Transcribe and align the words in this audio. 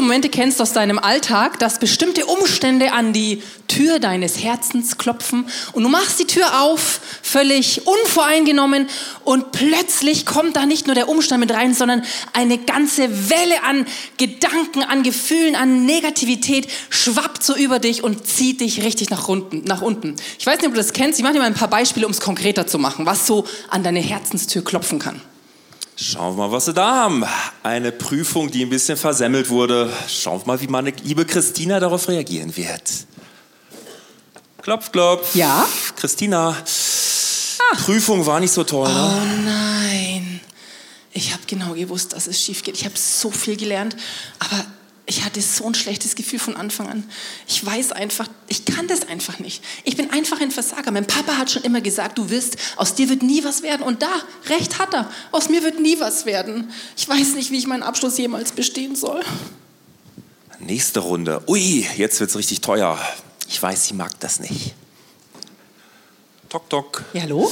so 0.00 0.04
Momente 0.04 0.30
kennst 0.30 0.62
aus 0.62 0.72
deinem 0.72 0.98
Alltag, 0.98 1.58
dass 1.58 1.78
bestimmte 1.78 2.24
Umstände 2.24 2.92
an 2.92 3.12
die 3.12 3.42
Tür 3.68 3.98
deines 3.98 4.42
Herzens 4.42 4.96
klopfen 4.96 5.46
und 5.72 5.82
du 5.82 5.90
machst 5.90 6.18
die 6.18 6.26
Tür 6.26 6.62
auf, 6.62 7.00
völlig 7.22 7.86
unvoreingenommen 7.86 8.88
und 9.24 9.52
plötzlich 9.52 10.24
kommt 10.24 10.56
da 10.56 10.64
nicht 10.64 10.86
nur 10.86 10.94
der 10.94 11.10
Umstand 11.10 11.40
mit 11.40 11.52
rein, 11.52 11.74
sondern 11.74 12.02
eine 12.32 12.56
ganze 12.56 13.28
Welle 13.28 13.62
an 13.62 13.86
Gedanken, 14.16 14.82
an 14.82 15.02
Gefühlen, 15.02 15.54
an 15.54 15.84
Negativität 15.84 16.66
schwappt 16.88 17.42
so 17.42 17.54
über 17.54 17.78
dich 17.78 18.02
und 18.02 18.26
zieht 18.26 18.62
dich 18.62 18.82
richtig 18.82 19.10
nach 19.10 19.28
unten. 19.28 19.64
Nach 19.64 19.82
unten. 19.82 20.16
Ich 20.38 20.46
weiß 20.46 20.58
nicht, 20.58 20.66
ob 20.66 20.72
du 20.72 20.80
das 20.80 20.94
kennst. 20.94 21.18
Ich 21.18 21.22
mache 21.22 21.34
dir 21.34 21.40
mal 21.40 21.46
ein 21.46 21.54
paar 21.54 21.68
Beispiele, 21.68 22.06
um 22.06 22.12
es 22.12 22.20
konkreter 22.20 22.66
zu 22.66 22.78
machen, 22.78 23.04
was 23.04 23.26
so 23.26 23.44
an 23.68 23.82
deine 23.82 24.00
Herzenstür 24.00 24.64
klopfen 24.64 24.98
kann. 24.98 25.20
Schauen 26.02 26.34
wir 26.34 26.46
mal, 26.46 26.52
was 26.52 26.66
wir 26.66 26.72
da 26.72 27.02
haben. 27.02 27.26
Eine 27.62 27.92
Prüfung, 27.92 28.50
die 28.50 28.64
ein 28.64 28.70
bisschen 28.70 28.96
versemmelt 28.96 29.50
wurde. 29.50 29.92
Schauen 30.08 30.40
wir 30.40 30.46
mal, 30.46 30.60
wie 30.62 30.66
meine 30.66 30.92
liebe 31.02 31.26
Christina 31.26 31.78
darauf 31.78 32.08
reagieren 32.08 32.56
wird. 32.56 32.82
Klopf, 34.62 34.90
klopf. 34.92 35.34
Ja? 35.34 35.68
Christina, 35.96 36.56
ah. 36.56 37.76
Prüfung 37.84 38.24
war 38.24 38.40
nicht 38.40 38.52
so 38.52 38.64
toll, 38.64 38.88
ne? 38.88 38.94
Oh 38.98 39.42
nein. 39.44 40.40
Ich 41.12 41.34
habe 41.34 41.42
genau 41.46 41.74
gewusst, 41.74 42.14
dass 42.14 42.28
es 42.28 42.40
schief 42.40 42.62
geht. 42.62 42.76
Ich 42.76 42.86
habe 42.86 42.96
so 42.96 43.30
viel 43.30 43.58
gelernt, 43.58 43.94
aber 44.38 44.64
ich 45.10 45.24
hatte 45.24 45.42
so 45.42 45.66
ein 45.66 45.74
schlechtes 45.74 46.14
Gefühl 46.14 46.38
von 46.38 46.56
Anfang 46.56 46.88
an. 46.88 47.02
Ich 47.48 47.66
weiß 47.66 47.90
einfach, 47.90 48.28
ich 48.46 48.64
kann 48.64 48.86
das 48.86 49.08
einfach 49.08 49.40
nicht. 49.40 49.60
Ich 49.82 49.96
bin 49.96 50.08
einfach 50.12 50.40
ein 50.40 50.52
Versager. 50.52 50.92
Mein 50.92 51.06
Papa 51.06 51.36
hat 51.36 51.50
schon 51.50 51.64
immer 51.64 51.80
gesagt, 51.80 52.16
du 52.16 52.30
wirst, 52.30 52.56
aus 52.76 52.94
dir 52.94 53.08
wird 53.08 53.24
nie 53.24 53.42
was 53.42 53.62
werden. 53.62 53.82
Und 53.82 54.02
da, 54.02 54.12
recht 54.46 54.78
hat 54.78 54.94
er, 54.94 55.10
aus 55.32 55.48
mir 55.48 55.64
wird 55.64 55.80
nie 55.80 55.98
was 55.98 56.26
werden. 56.26 56.72
Ich 56.96 57.08
weiß 57.08 57.34
nicht, 57.34 57.50
wie 57.50 57.58
ich 57.58 57.66
meinen 57.66 57.82
Abschluss 57.82 58.18
jemals 58.18 58.52
bestehen 58.52 58.94
soll. 58.94 59.20
Nächste 60.60 61.00
Runde. 61.00 61.42
Ui, 61.48 61.84
jetzt 61.96 62.20
wird 62.20 62.30
es 62.30 62.36
richtig 62.36 62.60
teuer. 62.60 62.96
Ich 63.48 63.60
weiß, 63.60 63.86
sie 63.86 63.94
mag 63.94 64.12
das 64.20 64.38
nicht. 64.38 64.74
Tok, 66.48 66.70
tok. 66.70 67.04
Ja, 67.14 67.22
hallo? 67.22 67.50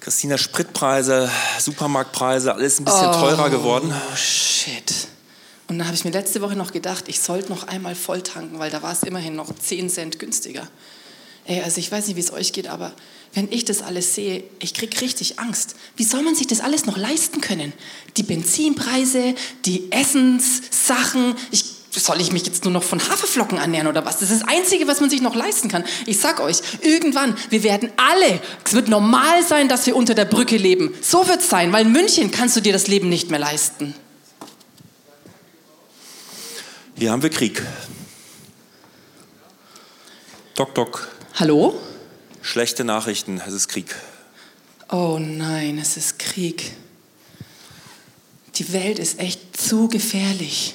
Christina, 0.00 0.38
Spritpreise, 0.38 1.30
Supermarktpreise, 1.58 2.54
alles 2.54 2.80
ein 2.80 2.86
bisschen 2.86 3.08
oh, 3.08 3.20
teurer 3.20 3.50
geworden. 3.50 3.92
Oh, 3.92 4.16
shit. 4.16 5.08
Und 5.68 5.78
dann 5.78 5.86
habe 5.86 5.96
ich 5.96 6.04
mir 6.04 6.12
letzte 6.12 6.40
Woche 6.42 6.54
noch 6.54 6.72
gedacht, 6.72 7.04
ich 7.08 7.20
sollte 7.20 7.48
noch 7.48 7.66
einmal 7.66 7.94
voll 7.94 8.22
tanken, 8.22 8.58
weil 8.58 8.70
da 8.70 8.82
war 8.82 8.92
es 8.92 9.02
immerhin 9.02 9.34
noch 9.34 9.52
10 9.52 9.90
Cent 9.90 10.18
günstiger. 10.18 10.68
Ey, 11.44 11.62
also 11.62 11.78
ich 11.78 11.90
weiß 11.90 12.06
nicht, 12.06 12.16
wie 12.16 12.20
es 12.20 12.32
euch 12.32 12.52
geht, 12.52 12.68
aber 12.68 12.92
wenn 13.34 13.50
ich 13.52 13.64
das 13.64 13.82
alles 13.82 14.14
sehe, 14.14 14.44
ich 14.60 14.74
kriege 14.74 15.00
richtig 15.00 15.38
Angst. 15.38 15.76
Wie 15.96 16.04
soll 16.04 16.22
man 16.22 16.34
sich 16.34 16.46
das 16.46 16.60
alles 16.60 16.86
noch 16.86 16.96
leisten 16.96 17.40
können? 17.40 17.72
Die 18.16 18.22
Benzinpreise, 18.22 19.34
die 19.64 19.92
Essenssachen, 19.92 21.34
ich, 21.50 21.64
soll 21.92 22.20
ich 22.20 22.32
mich 22.32 22.46
jetzt 22.46 22.64
nur 22.64 22.72
noch 22.72 22.82
von 22.82 23.00
Haferflocken 23.00 23.58
ernähren 23.58 23.86
oder 23.86 24.04
was? 24.04 24.18
Das 24.18 24.30
ist 24.30 24.42
das 24.42 24.48
Einzige, 24.48 24.86
was 24.86 25.00
man 25.00 25.10
sich 25.10 25.22
noch 25.22 25.34
leisten 25.34 25.68
kann. 25.68 25.84
Ich 26.06 26.18
sag 26.18 26.40
euch, 26.40 26.58
irgendwann, 26.82 27.36
wir 27.50 27.62
werden 27.62 27.90
alle, 27.96 28.40
es 28.64 28.72
wird 28.72 28.88
normal 28.88 29.44
sein, 29.46 29.68
dass 29.68 29.86
wir 29.86 29.96
unter 29.96 30.14
der 30.14 30.24
Brücke 30.24 30.56
leben. 30.56 30.94
So 31.00 31.28
wird 31.28 31.40
es 31.40 31.48
sein, 31.48 31.72
weil 31.72 31.86
in 31.86 31.92
München 31.92 32.30
kannst 32.30 32.56
du 32.56 32.60
dir 32.60 32.72
das 32.72 32.86
Leben 32.86 33.08
nicht 33.08 33.30
mehr 33.30 33.40
leisten. 33.40 33.94
Hier 36.98 37.10
haben 37.10 37.22
wir 37.22 37.28
Krieg. 37.28 37.62
Dok, 40.54 40.74
dok. 40.74 41.08
Hallo? 41.34 41.78
Schlechte 42.40 42.84
Nachrichten, 42.84 43.38
es 43.46 43.52
ist 43.52 43.68
Krieg. 43.68 43.94
Oh 44.90 45.18
nein, 45.20 45.76
es 45.76 45.98
ist 45.98 46.18
Krieg. 46.18 46.72
Die 48.54 48.72
Welt 48.72 48.98
ist 48.98 49.18
echt 49.18 49.60
zu 49.60 49.88
gefährlich. 49.88 50.74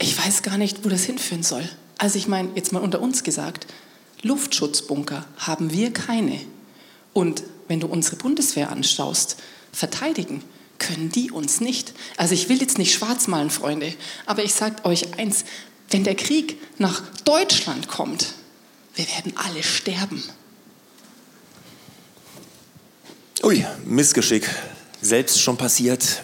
Ich 0.00 0.18
weiß 0.18 0.42
gar 0.42 0.58
nicht, 0.58 0.84
wo 0.84 0.88
das 0.88 1.04
hinführen 1.04 1.44
soll. 1.44 1.68
Also 1.96 2.18
ich 2.18 2.26
meine, 2.26 2.48
jetzt 2.56 2.72
mal 2.72 2.82
unter 2.82 3.00
uns 3.00 3.22
gesagt, 3.22 3.68
Luftschutzbunker 4.22 5.26
haben 5.38 5.70
wir 5.70 5.92
keine. 5.92 6.40
Und 7.12 7.44
wenn 7.68 7.78
du 7.78 7.86
unsere 7.86 8.16
Bundeswehr 8.16 8.72
anschaust, 8.72 9.36
verteidigen 9.70 10.42
können 10.86 11.10
die 11.10 11.30
uns 11.30 11.60
nicht. 11.60 11.92
Also 12.16 12.34
ich 12.34 12.48
will 12.48 12.60
jetzt 12.60 12.78
nicht 12.78 12.94
schwarz 12.94 13.26
malen, 13.26 13.50
Freunde, 13.50 13.94
aber 14.26 14.44
ich 14.44 14.54
sage 14.54 14.84
euch 14.84 15.18
eins, 15.18 15.44
wenn 15.90 16.04
der 16.04 16.14
Krieg 16.14 16.60
nach 16.78 17.02
Deutschland 17.24 17.88
kommt, 17.88 18.34
wir 18.94 19.06
werden 19.08 19.34
alle 19.36 19.62
sterben. 19.62 20.22
Ui, 23.42 23.64
Missgeschick. 23.84 24.48
Selbst 25.00 25.40
schon 25.40 25.56
passiert. 25.56 26.22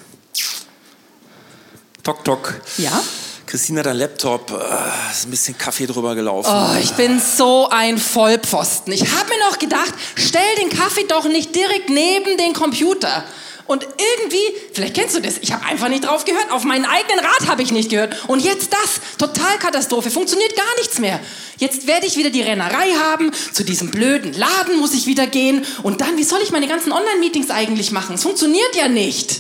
Tok, 2.03 2.25
tok. 2.25 2.60
Ja? 2.78 3.03
Christina, 3.44 3.82
dein 3.82 3.97
Laptop, 3.97 4.53
äh, 4.53 5.10
ist 5.10 5.26
ein 5.26 5.31
bisschen 5.31 5.59
Kaffee 5.59 5.87
drüber 5.87 6.15
gelaufen. 6.15 6.50
Oh, 6.50 6.78
ich 6.81 6.93
bin 6.93 7.20
so 7.20 7.69
ein 7.69 7.99
Vollpfosten. 7.99 8.93
Ich 8.93 9.03
habe 9.03 9.28
mir 9.28 9.41
noch 9.50 9.59
gedacht, 9.59 9.93
stell 10.15 10.54
den 10.60 10.70
Kaffee 10.70 11.04
doch 11.09 11.25
nicht 11.25 11.54
direkt 11.54 11.91
neben 11.91 12.38
den 12.38 12.53
Computer. 12.53 13.25
Und 13.70 13.84
irgendwie, 14.19 14.42
vielleicht 14.72 14.94
kennst 14.94 15.14
du 15.14 15.20
das, 15.20 15.38
ich 15.42 15.53
habe 15.53 15.64
einfach 15.64 15.88
nicht 15.88 16.04
drauf 16.04 16.25
gehört. 16.25 16.50
Auf 16.50 16.64
meinen 16.64 16.84
eigenen 16.84 17.20
Rat 17.20 17.47
habe 17.47 17.62
ich 17.62 17.70
nicht 17.70 17.88
gehört. 17.88 18.28
Und 18.28 18.41
jetzt 18.41 18.72
das, 18.72 19.00
Totalkatastrophe, 19.16 20.10
funktioniert 20.10 20.56
gar 20.56 20.75
nichts 20.78 20.98
mehr. 20.98 21.20
Jetzt 21.58 21.86
werde 21.86 22.04
ich 22.04 22.16
wieder 22.16 22.31
die 22.31 22.42
Rennerei 22.42 22.91
haben, 23.00 23.31
zu 23.53 23.62
diesem 23.62 23.92
blöden 23.92 24.32
Laden 24.32 24.81
muss 24.81 24.92
ich 24.92 25.06
wieder 25.06 25.28
gehen. 25.28 25.64
Und 25.84 26.00
dann, 26.00 26.16
wie 26.16 26.25
soll 26.25 26.41
ich 26.42 26.50
meine 26.50 26.66
ganzen 26.66 26.91
Online-Meetings 26.91 27.50
eigentlich 27.50 27.92
machen? 27.92 28.16
Es 28.16 28.25
funktioniert 28.25 28.75
ja 28.75 28.88
nicht. 28.88 29.38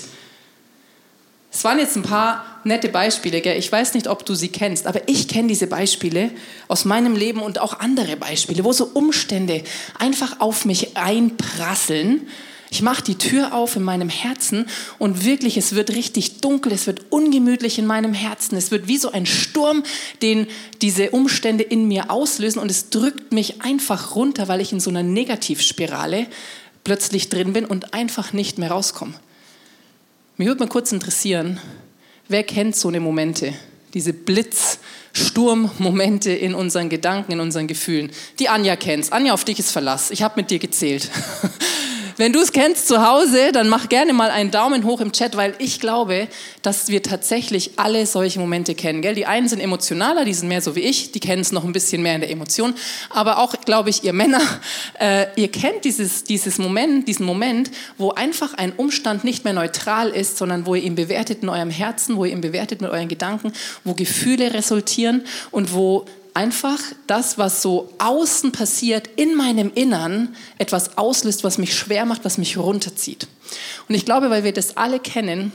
Es 1.50 1.64
waren 1.64 1.80
jetzt 1.80 1.96
ein 1.96 2.02
paar 2.02 2.60
nette 2.62 2.88
Beispiele, 2.88 3.40
gell? 3.40 3.58
ich 3.58 3.72
weiß 3.72 3.94
nicht, 3.94 4.06
ob 4.06 4.24
du 4.24 4.36
sie 4.36 4.50
kennst, 4.50 4.86
aber 4.86 5.08
ich 5.08 5.26
kenne 5.26 5.48
diese 5.48 5.66
Beispiele 5.66 6.30
aus 6.68 6.84
meinem 6.84 7.16
Leben 7.16 7.42
und 7.42 7.58
auch 7.58 7.80
andere 7.80 8.16
Beispiele, 8.16 8.62
wo 8.62 8.72
so 8.72 8.92
Umstände 8.94 9.64
einfach 9.98 10.38
auf 10.38 10.64
mich 10.66 10.96
einprasseln 10.96 12.28
ich 12.72 12.82
mache 12.82 13.02
die 13.02 13.16
Tür 13.16 13.52
auf 13.52 13.74
in 13.74 13.82
meinem 13.82 14.08
Herzen 14.08 14.68
und 14.98 15.24
wirklich, 15.24 15.56
es 15.56 15.74
wird 15.74 15.90
richtig 15.90 16.40
dunkel, 16.40 16.70
es 16.70 16.86
wird 16.86 17.00
ungemütlich 17.10 17.80
in 17.80 17.86
meinem 17.86 18.14
Herzen. 18.14 18.56
Es 18.56 18.70
wird 18.70 18.86
wie 18.86 18.96
so 18.96 19.10
ein 19.10 19.26
Sturm, 19.26 19.82
den 20.22 20.46
diese 20.80 21.10
Umstände 21.10 21.64
in 21.64 21.88
mir 21.88 22.12
auslösen 22.12 22.60
und 22.60 22.70
es 22.70 22.90
drückt 22.90 23.32
mich 23.32 23.62
einfach 23.62 24.14
runter, 24.14 24.46
weil 24.46 24.60
ich 24.60 24.72
in 24.72 24.78
so 24.78 24.88
einer 24.88 25.02
Negativspirale 25.02 26.28
plötzlich 26.84 27.28
drin 27.28 27.52
bin 27.52 27.64
und 27.64 27.92
einfach 27.92 28.32
nicht 28.32 28.58
mehr 28.58 28.70
rauskomme. 28.70 29.14
Mich 30.36 30.46
würde 30.46 30.60
mal 30.60 30.68
kurz 30.68 30.92
interessieren, 30.92 31.58
wer 32.28 32.44
kennt 32.44 32.76
so 32.76 32.86
eine 32.86 33.00
Momente, 33.00 33.52
diese 33.94 34.12
Blitzsturmmomente 34.12 36.30
in 36.30 36.54
unseren 36.54 36.88
Gedanken, 36.88 37.32
in 37.32 37.40
unseren 37.40 37.66
Gefühlen? 37.66 38.12
Die 38.38 38.48
Anja 38.48 38.76
kennt's. 38.76 39.10
Anja, 39.10 39.32
auf 39.32 39.44
dich 39.44 39.58
ist 39.58 39.72
Verlass. 39.72 40.12
Ich 40.12 40.22
habe 40.22 40.40
mit 40.40 40.52
dir 40.52 40.60
gezählt. 40.60 41.10
Wenn 42.20 42.34
du 42.34 42.40
es 42.40 42.52
kennst 42.52 42.86
zu 42.86 43.02
Hause, 43.02 43.50
dann 43.50 43.70
mach 43.70 43.88
gerne 43.88 44.12
mal 44.12 44.28
einen 44.28 44.50
Daumen 44.50 44.84
hoch 44.84 45.00
im 45.00 45.10
Chat, 45.10 45.38
weil 45.38 45.54
ich 45.56 45.80
glaube, 45.80 46.28
dass 46.60 46.88
wir 46.88 47.02
tatsächlich 47.02 47.70
alle 47.78 48.04
solche 48.04 48.38
Momente 48.38 48.74
kennen. 48.74 49.00
Gell? 49.00 49.14
Die 49.14 49.24
einen 49.24 49.48
sind 49.48 49.58
emotionaler, 49.58 50.26
die 50.26 50.34
sind 50.34 50.48
mehr 50.48 50.60
so 50.60 50.76
wie 50.76 50.80
ich, 50.80 51.12
die 51.12 51.20
kennen 51.20 51.40
es 51.40 51.50
noch 51.50 51.64
ein 51.64 51.72
bisschen 51.72 52.02
mehr 52.02 52.16
in 52.16 52.20
der 52.20 52.30
Emotion. 52.30 52.74
Aber 53.08 53.38
auch, 53.38 53.54
glaube 53.64 53.88
ich, 53.88 54.04
ihr 54.04 54.12
Männer, 54.12 54.42
äh, 55.00 55.28
ihr 55.36 55.50
kennt 55.50 55.86
dieses, 55.86 56.22
dieses 56.22 56.58
Moment, 56.58 57.08
diesen 57.08 57.24
Moment, 57.24 57.70
wo 57.96 58.10
einfach 58.10 58.52
ein 58.52 58.74
Umstand 58.76 59.24
nicht 59.24 59.44
mehr 59.44 59.54
neutral 59.54 60.10
ist, 60.10 60.36
sondern 60.36 60.66
wo 60.66 60.74
ihr 60.74 60.82
ihn 60.82 60.96
bewertet 60.96 61.42
in 61.42 61.48
eurem 61.48 61.70
Herzen, 61.70 62.18
wo 62.18 62.26
ihr 62.26 62.32
ihn 62.32 62.42
bewertet 62.42 62.82
mit 62.82 62.90
euren 62.90 63.08
Gedanken, 63.08 63.50
wo 63.82 63.94
Gefühle 63.94 64.52
resultieren 64.52 65.24
und 65.52 65.72
wo 65.72 66.04
einfach 66.40 66.80
das, 67.06 67.36
was 67.36 67.60
so 67.60 67.92
außen 67.98 68.50
passiert, 68.50 69.10
in 69.16 69.36
meinem 69.36 69.70
Innern 69.74 70.34
etwas 70.56 70.96
auslöst, 70.96 71.44
was 71.44 71.58
mich 71.58 71.76
schwer 71.76 72.06
macht, 72.06 72.24
was 72.24 72.38
mich 72.38 72.56
runterzieht. 72.56 73.28
Und 73.88 73.94
ich 73.94 74.06
glaube, 74.06 74.30
weil 74.30 74.42
wir 74.42 74.54
das 74.54 74.78
alle 74.78 75.00
kennen, 75.00 75.52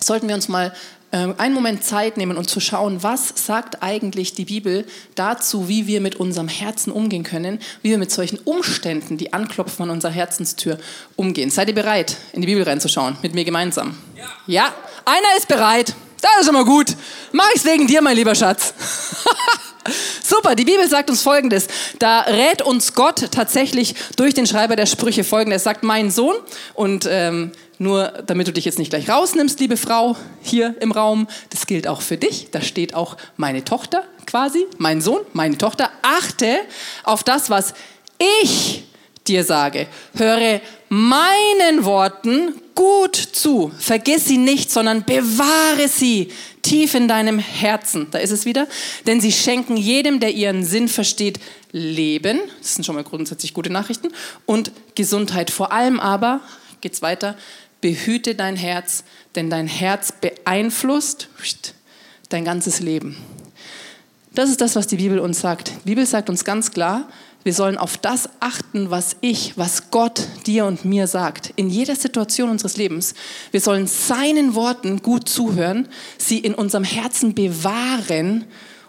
sollten 0.00 0.26
wir 0.26 0.34
uns 0.34 0.48
mal 0.48 0.74
äh, 1.12 1.28
einen 1.38 1.54
Moment 1.54 1.84
Zeit 1.84 2.16
nehmen 2.16 2.36
und 2.36 2.50
zu 2.50 2.58
schauen, 2.58 3.04
was 3.04 3.34
sagt 3.36 3.84
eigentlich 3.84 4.34
die 4.34 4.46
Bibel 4.46 4.84
dazu, 5.14 5.68
wie 5.68 5.86
wir 5.86 6.00
mit 6.00 6.16
unserem 6.16 6.48
Herzen 6.48 6.90
umgehen 6.90 7.22
können, 7.22 7.60
wie 7.82 7.90
wir 7.90 7.98
mit 7.98 8.10
solchen 8.10 8.40
Umständen, 8.40 9.16
die 9.16 9.32
anklopfen 9.32 9.84
an 9.84 9.90
unserer 9.90 10.10
Herzenstür, 10.10 10.80
umgehen. 11.14 11.50
Seid 11.50 11.68
ihr 11.68 11.74
bereit, 11.76 12.16
in 12.32 12.40
die 12.40 12.46
Bibel 12.48 12.64
reinzuschauen, 12.64 13.16
mit 13.22 13.34
mir 13.34 13.44
gemeinsam? 13.44 13.96
Ja. 14.16 14.24
ja? 14.48 14.74
Einer 15.04 15.36
ist 15.36 15.46
bereit. 15.46 15.94
Das 16.20 16.32
ist 16.42 16.52
mal 16.52 16.64
gut. 16.64 16.96
Mach 17.30 17.46
ich's 17.54 17.64
wegen 17.64 17.86
dir, 17.86 18.02
mein 18.02 18.16
lieber 18.16 18.34
Schatz. 18.34 18.74
Super, 20.22 20.54
die 20.54 20.64
Bibel 20.64 20.88
sagt 20.88 21.10
uns 21.10 21.22
Folgendes. 21.22 21.66
Da 21.98 22.20
rät 22.20 22.62
uns 22.62 22.94
Gott 22.94 23.30
tatsächlich 23.30 23.94
durch 24.16 24.34
den 24.34 24.46
Schreiber 24.46 24.76
der 24.76 24.86
Sprüche 24.86 25.24
Folgendes. 25.24 25.62
Er 25.62 25.64
sagt, 25.64 25.82
mein 25.82 26.10
Sohn, 26.10 26.36
und 26.74 27.06
ähm, 27.10 27.52
nur 27.78 28.08
damit 28.26 28.46
du 28.46 28.52
dich 28.52 28.66
jetzt 28.66 28.78
nicht 28.78 28.90
gleich 28.90 29.08
rausnimmst, 29.08 29.58
liebe 29.58 29.78
Frau 29.78 30.16
hier 30.42 30.74
im 30.80 30.92
Raum, 30.92 31.26
das 31.48 31.66
gilt 31.66 31.88
auch 31.88 32.02
für 32.02 32.18
dich. 32.18 32.50
Da 32.50 32.60
steht 32.60 32.94
auch 32.94 33.16
meine 33.36 33.64
Tochter 33.64 34.04
quasi, 34.26 34.66
mein 34.76 35.00
Sohn, 35.00 35.20
meine 35.32 35.56
Tochter. 35.56 35.90
Achte 36.02 36.58
auf 37.04 37.24
das, 37.24 37.48
was 37.48 37.72
ich 38.44 38.84
dir 39.26 39.44
sage. 39.44 39.86
Höre 40.14 40.60
meinen 40.90 41.84
Worten 41.84 42.54
gut 42.74 43.16
zu. 43.16 43.72
Vergiss 43.78 44.26
sie 44.26 44.38
nicht, 44.38 44.70
sondern 44.70 45.04
bewahre 45.04 45.88
sie 45.88 46.30
tief 46.62 46.94
in 46.94 47.08
deinem 47.08 47.38
Herzen. 47.38 48.08
Da 48.10 48.18
ist 48.18 48.30
es 48.30 48.44
wieder. 48.44 48.66
Denn 49.06 49.20
sie 49.20 49.32
schenken 49.32 49.76
jedem, 49.76 50.20
der 50.20 50.32
ihren 50.32 50.64
Sinn 50.64 50.88
versteht, 50.88 51.40
Leben. 51.72 52.40
Das 52.60 52.74
sind 52.74 52.84
schon 52.84 52.96
mal 52.96 53.04
grundsätzlich 53.04 53.54
gute 53.54 53.70
Nachrichten. 53.70 54.08
Und 54.46 54.72
Gesundheit. 54.94 55.50
Vor 55.50 55.72
allem 55.72 56.00
aber, 56.00 56.40
geht's 56.80 57.02
weiter, 57.02 57.36
behüte 57.80 58.34
dein 58.34 58.56
Herz, 58.56 59.04
denn 59.34 59.50
dein 59.50 59.66
Herz 59.66 60.12
beeinflusst 60.12 61.28
dein 62.28 62.44
ganzes 62.44 62.80
Leben. 62.80 63.16
Das 64.32 64.48
ist 64.48 64.60
das, 64.60 64.76
was 64.76 64.86
die 64.86 64.96
Bibel 64.96 65.18
uns 65.18 65.40
sagt. 65.40 65.72
Die 65.84 65.90
Bibel 65.90 66.06
sagt 66.06 66.30
uns 66.30 66.44
ganz 66.44 66.70
klar, 66.70 67.08
wir 67.42 67.54
sollen 67.54 67.78
auf 67.78 67.96
das 67.96 68.28
achten, 68.40 68.90
was 68.90 69.16
ich, 69.22 69.56
was 69.56 69.90
Gott 69.90 70.26
dir 70.46 70.66
und 70.66 70.84
mir 70.84 71.06
sagt. 71.06 71.52
In 71.56 71.70
jeder 71.70 71.96
Situation 71.96 72.50
unseres 72.50 72.76
Lebens. 72.76 73.14
Wir 73.50 73.60
sollen 73.60 73.86
seinen 73.86 74.54
Worten 74.54 75.00
gut 75.00 75.28
zuhören, 75.28 75.88
sie 76.18 76.38
in 76.38 76.54
unserem 76.54 76.84
Herzen 76.84 77.34
bewahren 77.34 78.44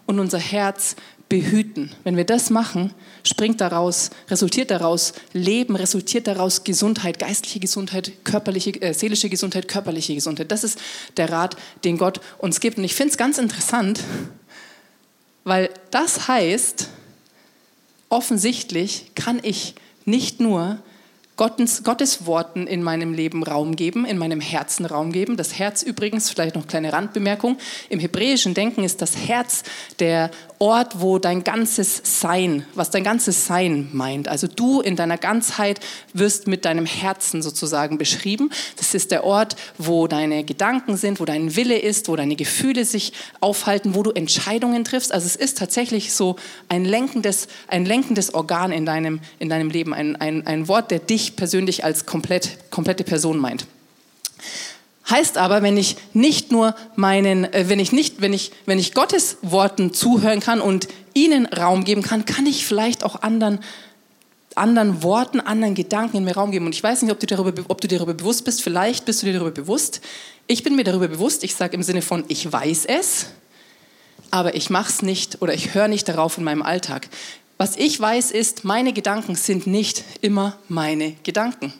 und 0.06 0.20
unser 0.20 0.38
Herz 0.38 0.96
behüten. 1.30 1.90
Wenn 2.04 2.18
wir 2.18 2.26
das 2.26 2.50
machen, 2.50 2.92
springt 3.24 3.62
daraus, 3.62 4.10
resultiert 4.28 4.70
daraus 4.70 5.14
Leben, 5.32 5.76
resultiert 5.76 6.26
daraus 6.26 6.62
Gesundheit, 6.62 7.18
geistliche 7.18 7.58
Gesundheit, 7.58 8.12
körperliche, 8.22 8.82
äh, 8.82 8.92
seelische 8.92 9.30
Gesundheit, 9.30 9.66
körperliche 9.66 10.14
Gesundheit. 10.14 10.52
Das 10.52 10.62
ist 10.62 10.78
der 11.16 11.30
Rat, 11.30 11.56
den 11.84 11.96
Gott 11.96 12.20
uns 12.36 12.60
gibt. 12.60 12.76
Und 12.76 12.84
ich 12.84 12.94
finde 12.94 13.12
es 13.12 13.16
ganz 13.16 13.38
interessant, 13.38 14.00
weil 15.44 15.70
das 15.90 16.28
heißt, 16.28 16.88
offensichtlich 18.12 19.12
kann 19.14 19.40
ich 19.42 19.74
nicht 20.04 20.38
nur 20.38 20.78
Gottes, 21.36 21.82
Gottes 21.82 22.26
Worten 22.26 22.66
in 22.66 22.82
meinem 22.82 23.14
Leben 23.14 23.42
Raum 23.42 23.74
geben, 23.74 24.04
in 24.04 24.18
meinem 24.18 24.40
Herzen 24.40 24.84
Raum 24.84 25.12
geben. 25.12 25.38
Das 25.38 25.58
Herz 25.58 25.82
übrigens, 25.82 26.28
vielleicht 26.28 26.54
noch 26.54 26.66
kleine 26.66 26.92
Randbemerkung, 26.92 27.56
im 27.88 27.98
hebräischen 27.98 28.52
Denken 28.52 28.84
ist 28.84 29.00
das 29.00 29.16
Herz 29.16 29.62
der 29.98 30.30
Ort, 30.62 31.00
wo 31.00 31.18
dein 31.18 31.42
ganzes 31.42 32.00
Sein, 32.04 32.64
was 32.74 32.90
dein 32.90 33.02
ganzes 33.02 33.46
Sein 33.46 33.88
meint. 33.90 34.28
Also 34.28 34.46
du 34.46 34.80
in 34.80 34.94
deiner 34.94 35.18
Ganzheit 35.18 35.80
wirst 36.12 36.46
mit 36.46 36.64
deinem 36.64 36.86
Herzen 36.86 37.42
sozusagen 37.42 37.98
beschrieben. 37.98 38.48
Das 38.76 38.94
ist 38.94 39.10
der 39.10 39.24
Ort, 39.24 39.56
wo 39.76 40.06
deine 40.06 40.44
Gedanken 40.44 40.96
sind, 40.96 41.18
wo 41.18 41.24
dein 41.24 41.56
Wille 41.56 41.76
ist, 41.76 42.06
wo 42.06 42.14
deine 42.14 42.36
Gefühle 42.36 42.84
sich 42.84 43.12
aufhalten, 43.40 43.96
wo 43.96 44.04
du 44.04 44.12
Entscheidungen 44.12 44.84
triffst. 44.84 45.10
Also 45.10 45.26
es 45.26 45.34
ist 45.34 45.58
tatsächlich 45.58 46.14
so 46.14 46.36
ein 46.68 46.84
lenkendes, 46.84 47.48
ein 47.66 47.84
lenkendes 47.84 48.32
Organ 48.32 48.70
in 48.70 48.86
deinem, 48.86 49.18
in 49.40 49.48
deinem 49.48 49.68
Leben, 49.68 49.92
ein, 49.92 50.14
ein, 50.14 50.46
ein 50.46 50.68
Wort, 50.68 50.92
der 50.92 51.00
dich 51.00 51.34
persönlich 51.34 51.82
als 51.82 52.06
komplett, 52.06 52.70
komplette 52.70 53.02
Person 53.02 53.36
meint. 53.36 53.66
Heißt 55.10 55.36
aber, 55.36 55.62
wenn 55.62 55.76
ich 55.76 55.96
nicht 56.12 56.52
nur 56.52 56.74
meinen, 56.94 57.44
äh, 57.52 57.68
wenn 57.68 57.80
ich 57.80 57.92
nicht, 57.92 58.20
wenn 58.20 58.32
ich, 58.32 58.52
wenn 58.66 58.78
ich 58.78 58.94
Gottes 58.94 59.38
Worten 59.42 59.92
zuhören 59.92 60.40
kann 60.40 60.60
und 60.60 60.88
ihnen 61.14 61.46
Raum 61.46 61.84
geben 61.84 62.02
kann, 62.02 62.24
kann 62.24 62.46
ich 62.46 62.64
vielleicht 62.64 63.04
auch 63.04 63.22
anderen, 63.22 63.58
anderen 64.54 65.02
Worten, 65.02 65.40
anderen 65.40 65.74
Gedanken 65.74 66.18
in 66.18 66.24
mir 66.24 66.34
Raum 66.34 66.52
geben. 66.52 66.66
Und 66.66 66.74
ich 66.74 66.82
weiß 66.82 67.02
nicht, 67.02 67.10
ob 67.10 67.18
du, 67.18 67.26
darüber, 67.26 67.64
ob 67.68 67.80
du 67.80 67.88
dir 67.88 67.98
darüber 67.98 68.14
bewusst 68.14 68.44
bist. 68.44 68.62
Vielleicht 68.62 69.04
bist 69.04 69.22
du 69.22 69.26
dir 69.26 69.34
darüber 69.34 69.50
bewusst. 69.50 70.00
Ich 70.46 70.62
bin 70.62 70.76
mir 70.76 70.84
darüber 70.84 71.08
bewusst. 71.08 71.42
Ich 71.42 71.54
sage 71.54 71.74
im 71.74 71.82
Sinne 71.82 72.02
von, 72.02 72.24
ich 72.28 72.50
weiß 72.50 72.84
es, 72.86 73.26
aber 74.30 74.54
ich 74.54 74.70
mache 74.70 74.90
es 74.90 75.02
nicht 75.02 75.42
oder 75.42 75.52
ich 75.52 75.74
höre 75.74 75.88
nicht 75.88 76.08
darauf 76.08 76.38
in 76.38 76.44
meinem 76.44 76.62
Alltag. 76.62 77.08
Was 77.58 77.76
ich 77.76 77.98
weiß 78.00 78.30
ist, 78.30 78.64
meine 78.64 78.92
Gedanken 78.92 79.34
sind 79.34 79.66
nicht 79.66 80.04
immer 80.20 80.58
meine 80.68 81.14
Gedanken. 81.22 81.72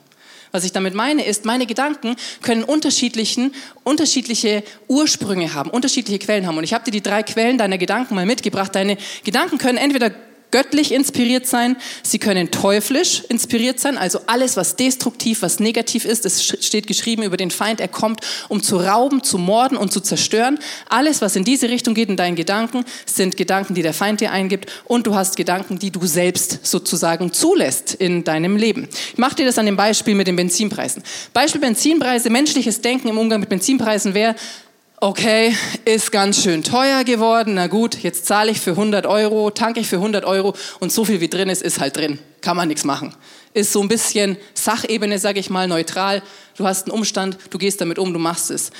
Was 0.52 0.64
ich 0.64 0.72
damit 0.72 0.94
meine, 0.94 1.24
ist, 1.24 1.44
meine 1.44 1.66
Gedanken 1.66 2.16
können 2.42 2.62
unterschiedlichen, 2.62 3.54
unterschiedliche 3.84 4.62
Ursprünge 4.86 5.54
haben, 5.54 5.70
unterschiedliche 5.70 6.18
Quellen 6.18 6.46
haben. 6.46 6.58
Und 6.58 6.64
ich 6.64 6.74
habe 6.74 6.84
dir 6.84 6.90
die 6.90 7.02
drei 7.02 7.22
Quellen 7.22 7.58
deiner 7.58 7.78
Gedanken 7.78 8.14
mal 8.14 8.26
mitgebracht. 8.26 8.74
Deine 8.74 8.98
Gedanken 9.24 9.58
können 9.58 9.78
entweder 9.78 10.12
göttlich 10.52 10.92
inspiriert 10.92 11.46
sein, 11.46 11.76
sie 12.04 12.20
können 12.20 12.52
teuflisch 12.52 13.24
inspiriert 13.28 13.80
sein, 13.80 13.98
also 13.98 14.20
alles, 14.26 14.56
was 14.56 14.76
destruktiv, 14.76 15.42
was 15.42 15.58
negativ 15.58 16.04
ist, 16.04 16.24
es 16.24 16.44
steht 16.44 16.86
geschrieben 16.86 17.24
über 17.24 17.36
den 17.36 17.50
Feind, 17.50 17.80
er 17.80 17.88
kommt, 17.88 18.20
um 18.48 18.62
zu 18.62 18.76
rauben, 18.76 19.24
zu 19.24 19.38
morden 19.38 19.76
und 19.76 19.92
zu 19.92 20.00
zerstören. 20.00 20.58
Alles, 20.88 21.20
was 21.20 21.34
in 21.34 21.44
diese 21.44 21.68
Richtung 21.68 21.94
geht 21.94 22.08
in 22.08 22.16
deinen 22.16 22.36
Gedanken, 22.36 22.84
sind 23.06 23.36
Gedanken, 23.36 23.74
die 23.74 23.82
der 23.82 23.94
Feind 23.94 24.20
dir 24.20 24.30
eingibt 24.30 24.70
und 24.84 25.06
du 25.06 25.14
hast 25.14 25.36
Gedanken, 25.36 25.78
die 25.78 25.90
du 25.90 26.06
selbst 26.06 26.60
sozusagen 26.64 27.32
zulässt 27.32 27.94
in 27.94 28.22
deinem 28.22 28.56
Leben. 28.56 28.88
Ich 29.12 29.18
mache 29.18 29.36
dir 29.36 29.46
das 29.46 29.58
an 29.58 29.66
dem 29.66 29.76
Beispiel 29.76 30.14
mit 30.14 30.26
den 30.26 30.36
Benzinpreisen. 30.36 31.02
Beispiel 31.32 31.60
Benzinpreise, 31.60 32.30
menschliches 32.30 32.80
Denken 32.80 33.08
im 33.08 33.18
Umgang 33.18 33.40
mit 33.40 33.48
Benzinpreisen 33.48 34.14
wäre, 34.14 34.36
okay, 35.02 35.56
ist 35.84 36.12
ganz 36.12 36.40
schön 36.40 36.62
teuer 36.62 37.02
geworden. 37.02 37.54
Na 37.54 37.66
gut, 37.66 38.04
jetzt 38.04 38.24
zahle 38.24 38.52
ich 38.52 38.60
für 38.60 38.70
100 38.70 39.04
Euro, 39.04 39.50
tanke 39.50 39.80
ich 39.80 39.88
für 39.88 39.96
100 39.96 40.24
Euro 40.24 40.54
und 40.78 40.92
so 40.92 41.04
viel 41.04 41.20
wie 41.20 41.28
drin 41.28 41.48
ist, 41.48 41.60
ist 41.60 41.80
halt 41.80 41.96
drin. 41.96 42.20
Kann 42.40 42.56
man 42.56 42.68
nichts 42.68 42.84
machen. 42.84 43.12
Ist 43.52 43.72
so 43.72 43.82
ein 43.82 43.88
bisschen 43.88 44.36
Sachebene, 44.54 45.18
sage 45.18 45.40
ich 45.40 45.50
mal, 45.50 45.66
neutral. 45.66 46.22
Du 46.56 46.66
hast 46.66 46.86
einen 46.86 46.92
Umstand, 46.92 47.36
du 47.50 47.58
gehst 47.58 47.80
damit 47.80 47.98
um, 47.98 48.12
du 48.12 48.20
machst 48.20 48.52
es. 48.52 48.70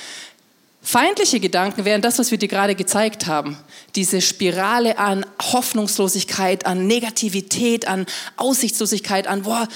Feindliche 0.85 1.39
Gedanken 1.41 1.85
wären 1.85 2.01
das, 2.01 2.19
was 2.19 2.31
wir 2.31 2.37
dir 2.37 2.49
gerade 2.49 2.75
gezeigt 2.75 3.27
haben. 3.27 3.57
Diese 3.95 4.21
Spirale 4.21 4.97
an 4.97 5.25
Hoffnungslosigkeit, 5.41 6.65
an 6.65 6.87
Negativität, 6.87 7.87
an 7.87 8.05
Aussichtslosigkeit, 8.37 9.27
an, 9.27 9.43
boah, 9.43 9.67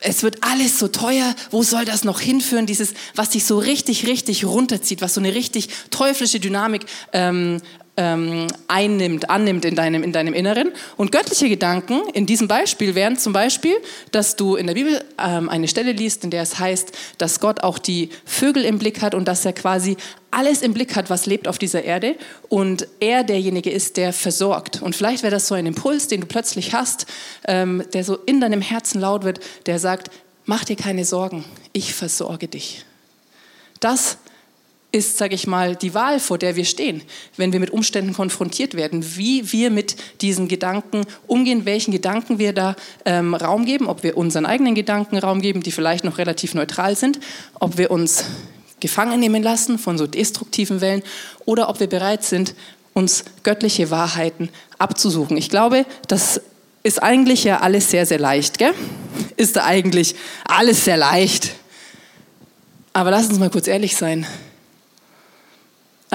es 0.00 0.22
wird 0.22 0.38
alles 0.42 0.78
so 0.78 0.88
teuer, 0.88 1.34
wo 1.50 1.62
soll 1.62 1.84
das 1.84 2.04
noch 2.04 2.20
hinführen? 2.20 2.66
Dieses, 2.66 2.94
was 3.14 3.30
dich 3.30 3.44
so 3.44 3.58
richtig, 3.58 4.06
richtig 4.06 4.44
runterzieht, 4.44 5.00
was 5.00 5.14
so 5.14 5.20
eine 5.20 5.34
richtig 5.34 5.68
teuflische 5.90 6.40
Dynamik 6.40 6.86
ähm, 7.12 7.60
ähm, 7.96 8.46
einnimmt, 8.68 9.30
annimmt 9.30 9.64
in 9.64 9.74
deinem, 9.74 10.02
in 10.02 10.12
deinem 10.12 10.34
Inneren. 10.34 10.72
Und 10.96 11.12
göttliche 11.12 11.48
Gedanken 11.48 12.02
in 12.12 12.26
diesem 12.26 12.48
Beispiel 12.48 12.94
wären 12.94 13.16
zum 13.16 13.32
Beispiel, 13.32 13.76
dass 14.12 14.36
du 14.36 14.56
in 14.56 14.66
der 14.66 14.74
Bibel 14.74 15.02
ähm, 15.18 15.48
eine 15.48 15.68
Stelle 15.68 15.92
liest, 15.92 16.24
in 16.24 16.30
der 16.30 16.42
es 16.42 16.58
heißt, 16.58 16.92
dass 17.18 17.40
Gott 17.40 17.62
auch 17.62 17.78
die 17.78 18.10
Vögel 18.24 18.64
im 18.64 18.78
Blick 18.78 19.02
hat 19.02 19.14
und 19.14 19.26
dass 19.26 19.44
er 19.44 19.52
quasi 19.52 19.96
alles 20.30 20.60
im 20.60 20.74
Blick 20.74 20.96
hat, 20.96 21.08
was 21.08 21.24
lebt 21.24 21.48
auf 21.48 21.56
dieser 21.56 21.84
Erde 21.84 22.16
und 22.48 22.86
er 23.00 23.24
derjenige 23.24 23.70
ist, 23.70 23.96
der 23.96 24.12
versorgt. 24.12 24.82
Und 24.82 24.94
vielleicht 24.94 25.22
wäre 25.22 25.30
das 25.30 25.48
so 25.48 25.54
ein 25.54 25.64
Impuls, 25.64 26.08
den 26.08 26.20
du 26.20 26.26
plötzlich 26.26 26.74
hast, 26.74 27.06
ähm, 27.48 27.82
der 27.94 28.04
so 28.04 28.16
in 28.26 28.40
deinem 28.40 28.60
Herzen 28.60 29.00
laut 29.00 29.24
wird, 29.24 29.40
der 29.64 29.78
sagt, 29.78 30.10
mach 30.44 30.64
dir 30.64 30.76
keine 30.76 31.06
Sorgen, 31.06 31.44
ich 31.72 31.94
versorge 31.94 32.48
dich. 32.48 32.84
Das 33.80 34.18
ist, 34.96 35.18
sage 35.18 35.34
ich 35.34 35.46
mal, 35.46 35.76
die 35.76 35.94
Wahl, 35.94 36.18
vor 36.18 36.38
der 36.38 36.56
wir 36.56 36.64
stehen, 36.64 37.02
wenn 37.36 37.52
wir 37.52 37.60
mit 37.60 37.70
Umständen 37.70 38.14
konfrontiert 38.14 38.74
werden, 38.74 39.04
wie 39.16 39.52
wir 39.52 39.70
mit 39.70 39.96
diesen 40.22 40.48
Gedanken 40.48 41.02
umgehen, 41.26 41.64
welchen 41.64 41.92
Gedanken 41.92 42.38
wir 42.38 42.52
da 42.52 42.74
ähm, 43.04 43.34
Raum 43.34 43.64
geben, 43.64 43.86
ob 43.86 44.02
wir 44.02 44.16
unseren 44.16 44.46
eigenen 44.46 44.74
Gedanken 44.74 45.18
Raum 45.18 45.40
geben, 45.40 45.62
die 45.62 45.70
vielleicht 45.70 46.04
noch 46.04 46.18
relativ 46.18 46.54
neutral 46.54 46.96
sind, 46.96 47.20
ob 47.60 47.78
wir 47.78 47.90
uns 47.90 48.24
gefangen 48.80 49.20
nehmen 49.20 49.42
lassen 49.42 49.78
von 49.78 49.98
so 49.98 50.06
destruktiven 50.06 50.80
Wellen 50.80 51.02
oder 51.44 51.68
ob 51.68 51.80
wir 51.80 51.86
bereit 51.86 52.24
sind, 52.24 52.54
uns 52.94 53.24
göttliche 53.42 53.90
Wahrheiten 53.90 54.48
abzusuchen. 54.78 55.36
Ich 55.36 55.50
glaube, 55.50 55.84
das 56.08 56.40
ist 56.82 57.02
eigentlich 57.02 57.44
ja 57.44 57.60
alles 57.60 57.90
sehr, 57.90 58.06
sehr 58.06 58.18
leicht, 58.18 58.58
gell? 58.58 58.72
Ist 59.36 59.56
da 59.56 59.64
eigentlich 59.64 60.14
alles 60.44 60.84
sehr 60.84 60.96
leicht. 60.96 61.54
Aber 62.92 63.10
lass 63.10 63.28
uns 63.28 63.38
mal 63.38 63.50
kurz 63.50 63.66
ehrlich 63.66 63.96
sein. 63.96 64.26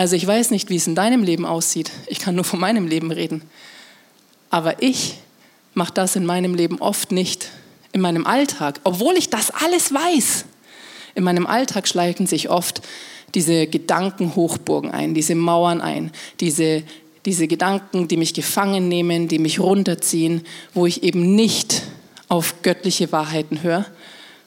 Also 0.01 0.15
ich 0.15 0.25
weiß 0.25 0.49
nicht, 0.49 0.71
wie 0.71 0.77
es 0.77 0.87
in 0.87 0.95
deinem 0.95 1.21
Leben 1.21 1.45
aussieht. 1.45 1.91
Ich 2.07 2.17
kann 2.17 2.33
nur 2.33 2.43
von 2.43 2.59
meinem 2.59 2.87
Leben 2.87 3.11
reden. 3.11 3.43
Aber 4.49 4.81
ich 4.81 5.13
mache 5.75 5.93
das 5.93 6.15
in 6.15 6.25
meinem 6.25 6.55
Leben 6.55 6.81
oft 6.81 7.11
nicht. 7.11 7.51
In 7.91 8.01
meinem 8.01 8.25
Alltag, 8.25 8.79
obwohl 8.83 9.15
ich 9.15 9.29
das 9.29 9.51
alles 9.51 9.93
weiß. 9.93 10.45
In 11.13 11.23
meinem 11.23 11.45
Alltag 11.45 11.87
schleichen 11.87 12.25
sich 12.25 12.49
oft 12.49 12.81
diese 13.35 13.67
Gedankenhochburgen 13.67 14.89
ein, 14.89 15.13
diese 15.13 15.35
Mauern 15.35 15.81
ein, 15.81 16.11
diese, 16.39 16.81
diese 17.27 17.47
Gedanken, 17.47 18.07
die 18.07 18.17
mich 18.17 18.33
gefangen 18.33 18.87
nehmen, 18.87 19.27
die 19.27 19.37
mich 19.37 19.59
runterziehen, 19.59 20.41
wo 20.73 20.87
ich 20.87 21.03
eben 21.03 21.35
nicht 21.35 21.83
auf 22.27 22.63
göttliche 22.63 23.11
Wahrheiten 23.11 23.61
höre 23.61 23.85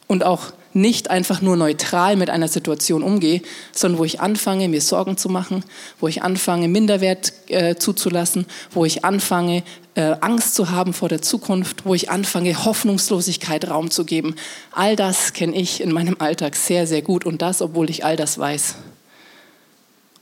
und 0.08 0.24
auch 0.24 0.52
nicht 0.74 1.08
einfach 1.08 1.40
nur 1.40 1.56
neutral 1.56 2.16
mit 2.16 2.30
einer 2.30 2.48
Situation 2.48 3.02
umgehe, 3.02 3.42
sondern 3.72 3.98
wo 3.98 4.04
ich 4.04 4.20
anfange, 4.20 4.68
mir 4.68 4.80
Sorgen 4.80 5.16
zu 5.16 5.28
machen, 5.28 5.64
wo 6.00 6.08
ich 6.08 6.22
anfange, 6.22 6.68
Minderwert 6.68 7.32
äh, 7.48 7.76
zuzulassen, 7.76 8.46
wo 8.72 8.84
ich 8.84 9.04
anfange, 9.04 9.62
äh, 9.94 10.16
Angst 10.20 10.54
zu 10.54 10.70
haben 10.70 10.92
vor 10.92 11.08
der 11.08 11.22
Zukunft, 11.22 11.86
wo 11.86 11.94
ich 11.94 12.10
anfange, 12.10 12.64
Hoffnungslosigkeit 12.64 13.70
Raum 13.70 13.90
zu 13.90 14.04
geben. 14.04 14.34
All 14.72 14.96
das 14.96 15.32
kenne 15.32 15.56
ich 15.56 15.80
in 15.80 15.92
meinem 15.92 16.16
Alltag 16.18 16.56
sehr, 16.56 16.86
sehr 16.86 17.02
gut 17.02 17.24
und 17.24 17.40
das, 17.40 17.62
obwohl 17.62 17.88
ich 17.88 18.04
all 18.04 18.16
das 18.16 18.38
weiß. 18.38 18.74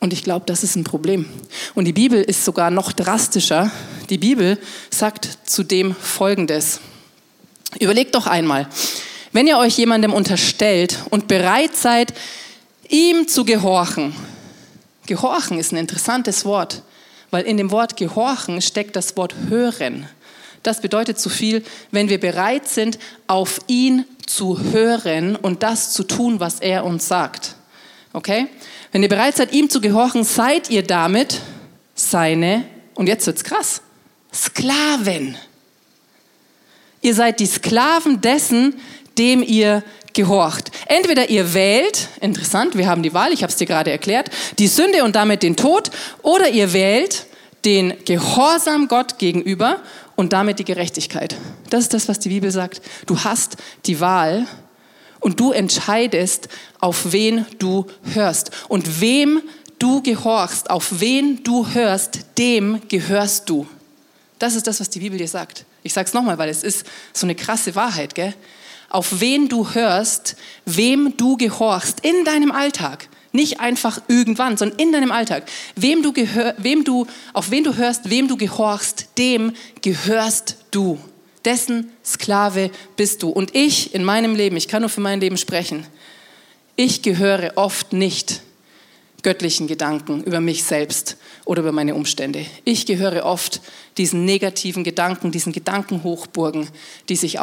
Und 0.01 0.13
ich 0.13 0.25
glaube, 0.25 0.45
das 0.47 0.65
ist 0.65 0.75
ein 0.75 0.85
Problem. 0.85 1.27
Und 1.75 1.85
die 1.85 1.93
Bibel 1.93 2.21
ist 2.21 2.45
sogar 2.45 2.71
noch 2.71 2.93
drastischer. 2.93 3.71
Die 4.11 4.19
Bibel 4.19 4.59
sagt 4.91 5.39
zudem 5.45 5.95
Folgendes. 5.95 6.81
Überleg 7.79 8.11
doch 8.13 8.27
einmal, 8.27 8.69
Wenn 9.33 9.47
ihr 9.47 9.57
euch 9.57 9.79
jemandem 9.79 10.13
unterstellt 10.13 10.99
und 11.09 11.27
bereit 11.27 11.75
seid, 11.75 12.13
ihm 12.89 13.27
zu 13.27 13.45
gehorchen. 13.45 14.15
Gehorchen 15.07 15.59
ist 15.59 15.73
ein 15.73 15.79
interessantes 15.79 16.45
Wort, 16.45 16.83
weil 17.31 17.45
in 17.45 17.57
dem 17.57 17.71
Wort 17.71 17.97
gehorchen 17.97 18.61
steckt 18.61 18.95
das 18.95 19.17
Wort 19.17 19.35
hören. 19.49 20.07
Das 20.63 20.81
bedeutet 20.83 21.19
so 21.19 21.31
viel, 21.31 21.65
wenn 21.91 22.11
wir 22.11 22.21
bereit 22.21 22.69
sind, 22.69 22.99
auf 23.27 23.61
ihn 23.67 24.05
zu 24.27 24.61
hören 24.61 25.35
und 25.35 25.63
das 25.63 25.93
zu 25.93 26.05
tun, 26.05 26.39
was 26.39 26.61
er 26.61 26.85
uns 26.85 27.09
sagt. 27.09 27.57
Okay? 28.13 28.49
Wenn 28.93 29.03
ihr 29.03 29.09
bereit 29.09 29.37
seid, 29.37 29.53
ihm 29.53 29.71
zu 29.71 29.81
gehorchen, 29.81 30.25
seid 30.25 30.69
ihr 30.69 30.83
damit 30.83 31.41
seine, 31.95 32.65
und 32.95 33.07
jetzt 33.07 33.27
wird's 33.27 33.43
krass, 33.43 33.81
Sklaven. 34.33 35.37
Ihr 37.01 37.15
seid 37.15 37.41
die 37.41 37.47
Sklaven 37.47 38.21
dessen, 38.21 38.77
dem 39.19 39.43
ihr 39.43 39.83
gehorcht. 40.13 40.71
Entweder 40.87 41.31
ihr 41.31 41.55
wählt, 41.55 42.09
interessant, 42.21 42.77
wir 42.77 42.87
haben 42.87 43.03
die 43.03 43.15
Wahl, 43.15 43.33
ich 43.33 43.43
habe 43.43 43.51
es 43.51 43.57
dir 43.57 43.67
gerade 43.67 43.91
erklärt, 43.91 44.31
die 44.59 44.69
Sünde 44.69 45.05
und 45.05 45.17
damit 45.17 45.43
den 45.43 45.57
Tod, 45.57 45.91
oder 46.23 46.49
ihr 46.49 46.73
wählt 46.73 47.27
den 47.65 47.95
Gehorsam 48.05 48.89
Gott 48.89 49.19
gegenüber 49.19 49.81
und 50.17 50.33
damit 50.33 50.59
die 50.59 50.65
Gerechtigkeit. 50.65 51.37
Das 51.71 51.83
ist 51.85 51.95
das, 51.95 52.09
was 52.09 52.19
die 52.19 52.29
Bibel 52.29 52.51
sagt. 52.51 52.83
Du 53.07 53.19
hast 53.19 53.57
die 53.87 54.01
Wahl 54.01 54.47
und 55.21 55.39
du 55.39 55.53
entscheidest, 55.53 56.49
auf 56.81 57.13
wen 57.13 57.47
du 57.59 57.87
hörst. 58.13 58.51
Und 58.69 59.01
wem 59.01 59.41
du 59.79 60.03
gehorchst, 60.03 60.71
auf 60.71 61.01
wen 61.01 61.43
du 61.45 61.67
hörst, 61.69 62.21
dem 62.39 62.83
gehörst 62.89 63.49
du. 63.49 63.67
Das 64.39 64.55
ist 64.55 64.67
das, 64.67 64.81
was 64.81 64.91
die 64.91 64.99
Bibel 64.99 65.19
dir 65.19 65.29
sagt. 65.29 65.65
Ich 65.85 65.93
sage 65.93 66.09
es 66.09 66.15
nochmal, 66.15 66.39
weil 66.39 66.49
es 66.49 66.63
ist 66.63 66.85
so 67.13 67.27
eine 67.27 67.35
krasse 67.35 67.75
Wahrheit. 67.75 68.15
Gell? 68.15 68.35
Auf 68.93 69.21
wen 69.21 69.49
du 69.49 69.71
hörst, 69.71 70.37
wem 70.67 71.17
du 71.17 71.37
gehorchst 71.37 72.01
in 72.01 72.25
deinem 72.25 72.53
Alltag. 72.53 73.09
Nicht 73.33 73.61
einfach 73.61 74.03
irgendwann, 74.09 74.59
sondern 74.59 74.79
in 74.79 74.93
deinem 74.93 75.11
Alltag. 75.11 75.49
Wem 75.75 76.03
du 76.03 76.13
gehör, 76.13 76.55
wem 76.59 76.85
du, 76.85 77.07
auf 77.33 77.51
wen 77.51 77.65
du 77.65 77.75
hörst, 77.75 78.11
wem 78.11 78.29
du 78.29 78.37
gehorchst, 78.37 79.09
dem 79.17 79.55
gehörst 79.81 80.59
du. 80.71 80.99
Dessen 81.47 81.91
Sklave 82.05 82.71
bist 82.97 83.23
du. 83.23 83.31
Und 83.31 83.55
ich 83.55 83.95
in 83.95 84.05
meinem 84.05 84.37
Leben, 84.37 84.57
ich 84.57 84.69
kann 84.69 84.83
nur 84.83 84.91
für 84.91 85.01
mein 85.01 85.21
Leben 85.21 85.39
sprechen, 85.39 85.87
ich 86.77 87.01
gehöre 87.01 87.53
oft 87.57 87.95
nicht 87.95 88.43
göttlichen 89.23 89.67
Gedanken 89.69 90.23
über 90.25 90.41
mich 90.41 90.65
selbst 90.65 91.17
oder 91.45 91.63
über 91.63 91.73
meine 91.73 91.95
Umstände. 91.95 92.45
Ich 92.65 92.87
gehöre 92.87 93.25
oft 93.25 93.61
diesen 93.97 94.25
negativen 94.25 94.85
Gedanken, 94.85 95.31
diesen 95.31 95.53
Gedankenhochburgen, 95.53 96.69
die 97.09 97.17
sich 97.17 97.41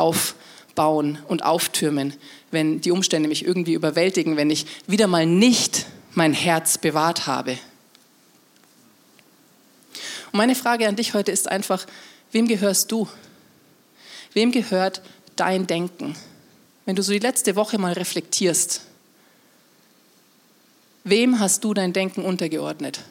aufbauen 0.79 1.19
und 1.27 1.43
auftürmen, 1.43 2.13
wenn 2.51 2.79
die 2.79 2.91
Umstände 2.91 3.27
mich 3.27 3.43
irgendwie 3.45 3.73
überwältigen, 3.73 4.37
wenn 4.37 4.49
ich 4.49 4.65
wieder 4.87 5.07
mal 5.07 5.25
nicht 5.25 5.85
mein 6.13 6.31
Herz 6.33 6.77
bewahrt 6.77 7.27
habe. 7.27 7.57
Und 10.31 10.37
meine 10.37 10.55
Frage 10.55 10.87
an 10.87 10.95
dich 10.95 11.13
heute 11.13 11.33
ist 11.33 11.49
einfach, 11.49 11.85
wem 12.31 12.47
gehörst 12.47 12.93
du? 12.93 13.09
Wem 14.33 14.53
gehört 14.53 15.01
dein 15.35 15.67
Denken? 15.67 16.15
Wenn 16.85 16.95
du 16.95 17.03
so 17.03 17.11
die 17.11 17.19
letzte 17.19 17.57
Woche 17.57 17.77
mal 17.77 17.93
reflektierst, 17.93 18.81
wem 21.03 21.39
hast 21.39 21.63
du 21.65 21.73
dein 21.73 21.91
Denken 21.91 22.23
untergeordnet? 22.23 23.01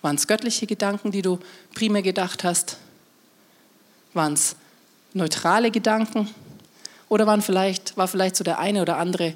Waren 0.00 0.16
es 0.16 0.26
göttliche 0.26 0.66
Gedanken, 0.66 1.10
die 1.10 1.22
du 1.22 1.38
primär 1.74 2.02
gedacht 2.02 2.42
hast? 2.42 2.78
Waren 4.14 4.32
es 4.32 4.56
neutrale 5.12 5.70
Gedanken? 5.70 6.28
Oder 7.08 7.26
waren 7.26 7.42
vielleicht, 7.42 7.96
war 7.96 8.08
vielleicht 8.08 8.36
so 8.36 8.44
der 8.44 8.58
eine 8.58 8.82
oder 8.82 8.98
andere 8.98 9.34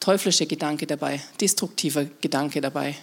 teuflische 0.00 0.46
Gedanke 0.46 0.86
dabei, 0.86 1.20
destruktiver 1.40 2.04
Gedanke 2.20 2.60
dabei? 2.60 2.96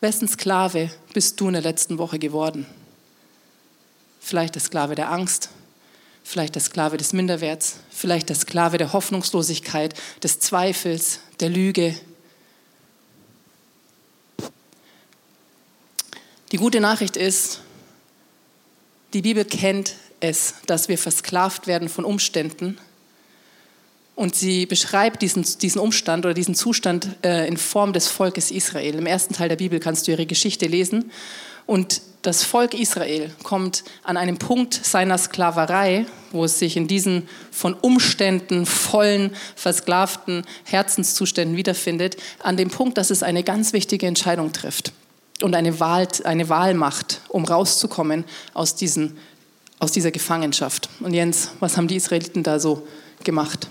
Wessen 0.00 0.28
Sklave 0.28 0.90
bist 1.12 1.40
du 1.40 1.46
in 1.46 1.54
der 1.54 1.62
letzten 1.62 1.98
Woche 1.98 2.18
geworden? 2.18 2.66
Vielleicht 4.20 4.54
der 4.54 4.62
Sklave 4.62 4.94
der 4.94 5.10
Angst, 5.10 5.50
vielleicht 6.22 6.54
der 6.54 6.62
Sklave 6.62 6.96
des 6.96 7.12
Minderwerts, 7.12 7.76
vielleicht 7.90 8.28
der 8.28 8.36
Sklave 8.36 8.76
der 8.76 8.92
Hoffnungslosigkeit, 8.92 9.94
des 10.22 10.40
Zweifels, 10.40 11.20
der 11.40 11.48
Lüge. 11.48 11.98
Die 16.52 16.56
gute 16.56 16.80
Nachricht 16.80 17.16
ist, 17.16 17.60
die 19.12 19.22
Bibel 19.22 19.44
kennt 19.44 19.94
es, 20.28 20.54
dass 20.66 20.88
wir 20.88 20.98
versklavt 20.98 21.66
werden 21.66 21.88
von 21.88 22.04
Umständen. 22.04 22.78
Und 24.16 24.34
sie 24.34 24.66
beschreibt 24.66 25.22
diesen, 25.22 25.44
diesen 25.60 25.80
Umstand 25.80 26.24
oder 26.24 26.34
diesen 26.34 26.54
Zustand 26.54 27.08
äh, 27.24 27.48
in 27.48 27.56
Form 27.56 27.92
des 27.92 28.06
Volkes 28.06 28.50
Israel. 28.50 28.94
Im 28.94 29.06
ersten 29.06 29.34
Teil 29.34 29.48
der 29.48 29.56
Bibel 29.56 29.80
kannst 29.80 30.06
du 30.06 30.12
ihre 30.12 30.26
Geschichte 30.26 30.66
lesen. 30.66 31.10
Und 31.66 32.02
das 32.22 32.42
Volk 32.44 32.74
Israel 32.74 33.30
kommt 33.42 33.84
an 34.02 34.16
einem 34.16 34.38
Punkt 34.38 34.74
seiner 34.74 35.18
Sklaverei, 35.18 36.06
wo 36.30 36.44
es 36.44 36.58
sich 36.58 36.76
in 36.76 36.86
diesen 36.86 37.28
von 37.50 37.74
Umständen 37.74 38.66
vollen, 38.66 39.34
versklavten 39.56 40.44
Herzenszuständen 40.64 41.56
wiederfindet, 41.56 42.16
an 42.42 42.56
dem 42.56 42.70
Punkt, 42.70 42.98
dass 42.98 43.10
es 43.10 43.22
eine 43.22 43.42
ganz 43.42 43.72
wichtige 43.72 44.06
Entscheidung 44.06 44.52
trifft 44.52 44.92
und 45.42 45.54
eine 45.54 45.80
Wahl, 45.80 46.08
eine 46.24 46.48
Wahl 46.48 46.74
macht, 46.74 47.20
um 47.28 47.44
rauszukommen 47.44 48.24
aus 48.54 48.74
diesen 48.74 49.18
aus 49.78 49.92
dieser 49.92 50.10
Gefangenschaft. 50.10 50.88
Und 51.00 51.14
Jens, 51.14 51.50
was 51.60 51.76
haben 51.76 51.88
die 51.88 51.96
Israeliten 51.96 52.42
da 52.42 52.58
so 52.58 52.86
gemacht? 53.22 53.68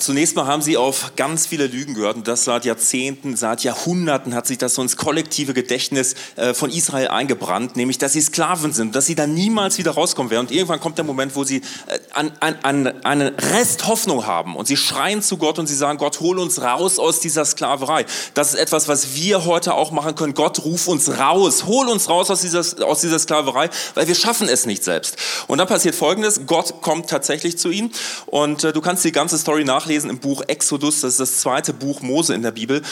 Zunächst 0.00 0.34
mal 0.34 0.46
haben 0.46 0.62
sie 0.62 0.76
auf 0.76 1.12
ganz 1.16 1.46
viele 1.46 1.66
Lügen 1.66 1.94
gehört 1.94 2.16
und 2.16 2.26
das 2.26 2.44
seit 2.44 2.64
Jahrzehnten, 2.64 3.36
seit 3.36 3.62
Jahrhunderten 3.62 4.34
hat 4.34 4.46
sich 4.46 4.58
das 4.58 4.74
so 4.74 4.82
ins 4.82 4.96
kollektive 4.96 5.54
Gedächtnis 5.54 6.14
äh, 6.36 6.52
von 6.52 6.70
Israel 6.70 7.08
eingebrannt, 7.08 7.76
nämlich 7.76 7.98
dass 7.98 8.12
sie 8.12 8.20
Sklaven 8.20 8.72
sind, 8.72 8.96
dass 8.96 9.06
sie 9.06 9.14
da 9.14 9.26
niemals 9.26 9.78
wieder 9.78 9.92
rauskommen 9.92 10.30
werden. 10.30 10.46
Und 10.46 10.52
irgendwann 10.52 10.80
kommt 10.80 10.98
der 10.98 11.04
Moment, 11.04 11.36
wo 11.36 11.44
sie 11.44 11.58
äh, 11.86 11.98
an, 12.12 12.32
an, 12.40 12.56
an 12.62 12.86
einen 13.04 13.34
Rest 13.36 13.86
Hoffnung 13.86 14.26
haben 14.26 14.56
und 14.56 14.66
sie 14.66 14.76
schreien 14.76 15.22
zu 15.22 15.36
Gott 15.36 15.58
und 15.58 15.66
sie 15.66 15.76
sagen, 15.76 15.98
Gott, 15.98 16.20
hol 16.20 16.38
uns 16.38 16.60
raus 16.60 16.98
aus 16.98 17.20
dieser 17.20 17.44
Sklaverei. 17.44 18.06
Das 18.34 18.54
ist 18.54 18.60
etwas, 18.60 18.88
was 18.88 19.14
wir 19.14 19.44
heute 19.44 19.74
auch 19.74 19.90
machen 19.92 20.14
können. 20.14 20.34
Gott, 20.34 20.64
ruf 20.64 20.88
uns 20.88 21.18
raus, 21.18 21.66
hol 21.66 21.88
uns 21.88 22.08
raus 22.08 22.30
aus 22.30 22.40
dieser, 22.40 22.64
aus 22.86 23.00
dieser 23.00 23.18
Sklaverei, 23.18 23.70
weil 23.94 24.08
wir 24.08 24.14
schaffen 24.14 24.48
es 24.48 24.66
nicht 24.66 24.82
selbst. 24.82 25.16
Und 25.46 25.58
dann 25.58 25.68
passiert 25.68 25.94
Folgendes, 25.94 26.42
Gott 26.46 26.80
kommt 26.82 27.10
tatsächlich 27.10 27.58
zu 27.58 27.70
ihnen 27.70 27.92
und 28.26 28.64
äh, 28.64 28.72
du 28.72 28.80
kannst 28.80 29.04
die 29.04 29.12
ganze 29.12 29.38
Story 29.38 29.64
nach 29.64 29.83
nachlesen 29.84 30.08
im 30.10 30.18
Buch 30.18 30.42
Exodus, 30.46 31.02
das 31.02 31.12
ist 31.12 31.20
das 31.20 31.40
zweite 31.40 31.74
Buch 31.74 32.00
Mose 32.00 32.34
in 32.34 32.42
der 32.42 32.52
Bibel, 32.52 32.82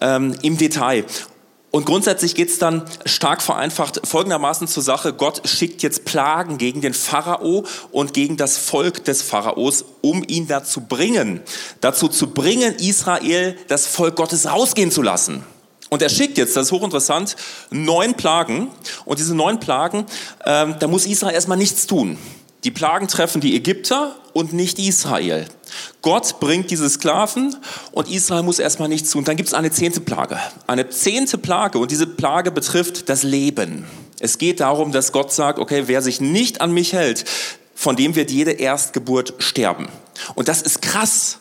ähm, 0.00 0.34
im 0.42 0.56
Detail. 0.56 1.04
Und 1.70 1.86
grundsätzlich 1.86 2.34
geht 2.34 2.48
es 2.48 2.58
dann 2.58 2.82
stark 3.04 3.42
vereinfacht 3.42 4.00
folgendermaßen 4.04 4.66
zur 4.66 4.82
Sache. 4.82 5.12
Gott 5.12 5.46
schickt 5.46 5.82
jetzt 5.82 6.04
Plagen 6.04 6.58
gegen 6.58 6.80
den 6.80 6.94
Pharao 6.94 7.64
und 7.92 8.12
gegen 8.12 8.36
das 8.36 8.56
Volk 8.56 9.04
des 9.04 9.22
Pharaos, 9.22 9.84
um 10.00 10.24
ihn 10.26 10.48
dazu 10.48 10.80
bringen, 10.80 11.42
dazu 11.80 12.08
zu 12.08 12.30
bringen, 12.30 12.74
Israel, 12.76 13.56
das 13.68 13.86
Volk 13.86 14.16
Gottes 14.16 14.50
rausgehen 14.50 14.90
zu 14.90 15.02
lassen. 15.02 15.44
Und 15.90 16.02
er 16.02 16.08
schickt 16.08 16.38
jetzt, 16.38 16.56
das 16.56 16.66
ist 16.66 16.72
hochinteressant, 16.72 17.36
neun 17.70 18.14
Plagen. 18.14 18.68
Und 19.04 19.18
diese 19.18 19.34
neun 19.36 19.60
Plagen, 19.60 20.06
ähm, 20.44 20.74
da 20.80 20.88
muss 20.88 21.06
Israel 21.06 21.34
erstmal 21.34 21.58
nichts 21.58 21.86
tun. 21.86 22.16
Die 22.64 22.70
Plagen 22.70 23.08
treffen 23.08 23.40
die 23.40 23.56
Ägypter 23.56 24.16
und 24.32 24.52
nicht 24.52 24.78
Israel. 24.78 25.46
Gott 26.02 26.40
bringt 26.40 26.70
diese 26.70 26.88
Sklaven 26.90 27.56
und 27.92 28.10
Israel 28.10 28.42
muss 28.42 28.58
erstmal 28.58 28.88
nichts 28.88 29.10
tun. 29.10 29.24
Dann 29.24 29.36
gibt 29.36 29.48
es 29.48 29.54
eine 29.54 29.70
zehnte 29.70 30.00
Plage. 30.00 30.38
Eine 30.66 30.90
zehnte 30.90 31.38
Plage 31.38 31.78
und 31.78 31.90
diese 31.90 32.06
Plage 32.06 32.50
betrifft 32.50 33.08
das 33.08 33.22
Leben. 33.22 33.86
Es 34.18 34.36
geht 34.36 34.60
darum, 34.60 34.92
dass 34.92 35.12
Gott 35.12 35.32
sagt, 35.32 35.58
okay, 35.58 35.84
wer 35.86 36.02
sich 36.02 36.20
nicht 36.20 36.60
an 36.60 36.72
mich 36.72 36.92
hält, 36.92 37.24
von 37.74 37.96
dem 37.96 38.14
wird 38.14 38.30
jede 38.30 38.52
Erstgeburt 38.52 39.34
sterben. 39.38 39.88
Und 40.34 40.48
das 40.48 40.60
ist 40.60 40.82
krass. 40.82 41.38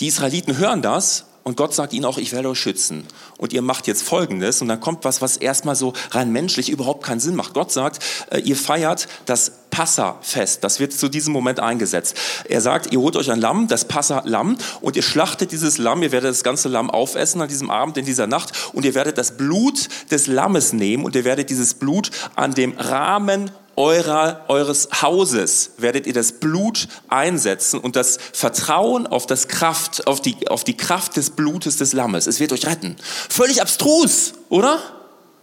Die 0.00 0.08
Israeliten 0.08 0.58
hören 0.58 0.82
das 0.82 1.24
und 1.46 1.56
Gott 1.56 1.72
sagt 1.72 1.92
ihnen 1.92 2.04
auch, 2.06 2.18
ich 2.18 2.32
werde 2.32 2.48
euch 2.48 2.58
schützen. 2.58 3.06
Und 3.38 3.52
ihr 3.52 3.62
macht 3.62 3.86
jetzt 3.86 4.02
Folgendes. 4.02 4.62
Und 4.62 4.66
dann 4.66 4.80
kommt 4.80 5.04
was, 5.04 5.22
was 5.22 5.36
erstmal 5.36 5.76
so 5.76 5.92
rein 6.10 6.32
menschlich 6.32 6.70
überhaupt 6.70 7.04
keinen 7.04 7.20
Sinn 7.20 7.36
macht. 7.36 7.54
Gott 7.54 7.70
sagt, 7.70 8.00
äh, 8.32 8.40
ihr 8.40 8.56
feiert 8.56 9.06
das 9.26 9.52
Passafest. 9.70 10.64
Das 10.64 10.80
wird 10.80 10.92
zu 10.92 11.08
diesem 11.08 11.32
Moment 11.32 11.60
eingesetzt. 11.60 12.16
Er 12.48 12.60
sagt, 12.60 12.92
ihr 12.92 12.98
holt 12.98 13.14
euch 13.14 13.30
ein 13.30 13.38
Lamm, 13.38 13.68
das 13.68 13.84
Passa-Lamm, 13.84 14.58
und 14.80 14.96
ihr 14.96 15.02
schlachtet 15.02 15.52
dieses 15.52 15.78
Lamm. 15.78 16.02
Ihr 16.02 16.10
werdet 16.10 16.30
das 16.30 16.42
ganze 16.42 16.68
Lamm 16.68 16.90
aufessen 16.90 17.40
an 17.40 17.46
diesem 17.46 17.70
Abend, 17.70 17.96
in 17.96 18.06
dieser 18.06 18.26
Nacht. 18.26 18.50
Und 18.72 18.84
ihr 18.84 18.96
werdet 18.96 19.16
das 19.16 19.36
Blut 19.36 19.86
des 20.10 20.26
Lammes 20.26 20.72
nehmen 20.72 21.04
und 21.04 21.14
ihr 21.14 21.24
werdet 21.24 21.48
dieses 21.50 21.74
Blut 21.74 22.10
an 22.34 22.54
dem 22.54 22.72
Rahmen 22.72 23.52
eurer, 23.76 24.44
eures 24.48 24.88
Hauses 25.02 25.72
werdet 25.76 26.06
ihr 26.06 26.14
das 26.14 26.32
Blut 26.32 26.88
einsetzen 27.08 27.78
und 27.78 27.94
das 27.94 28.18
Vertrauen 28.32 29.06
auf, 29.06 29.26
das 29.26 29.48
Kraft, 29.48 30.06
auf, 30.06 30.20
die, 30.20 30.48
auf 30.48 30.64
die 30.64 30.76
Kraft 30.76 31.16
des 31.16 31.30
Blutes 31.30 31.76
des 31.76 31.92
Lammes. 31.92 32.26
Es 32.26 32.40
wird 32.40 32.52
euch 32.52 32.66
retten. 32.66 32.96
Völlig 33.28 33.60
abstrus, 33.60 34.32
oder? 34.48 34.78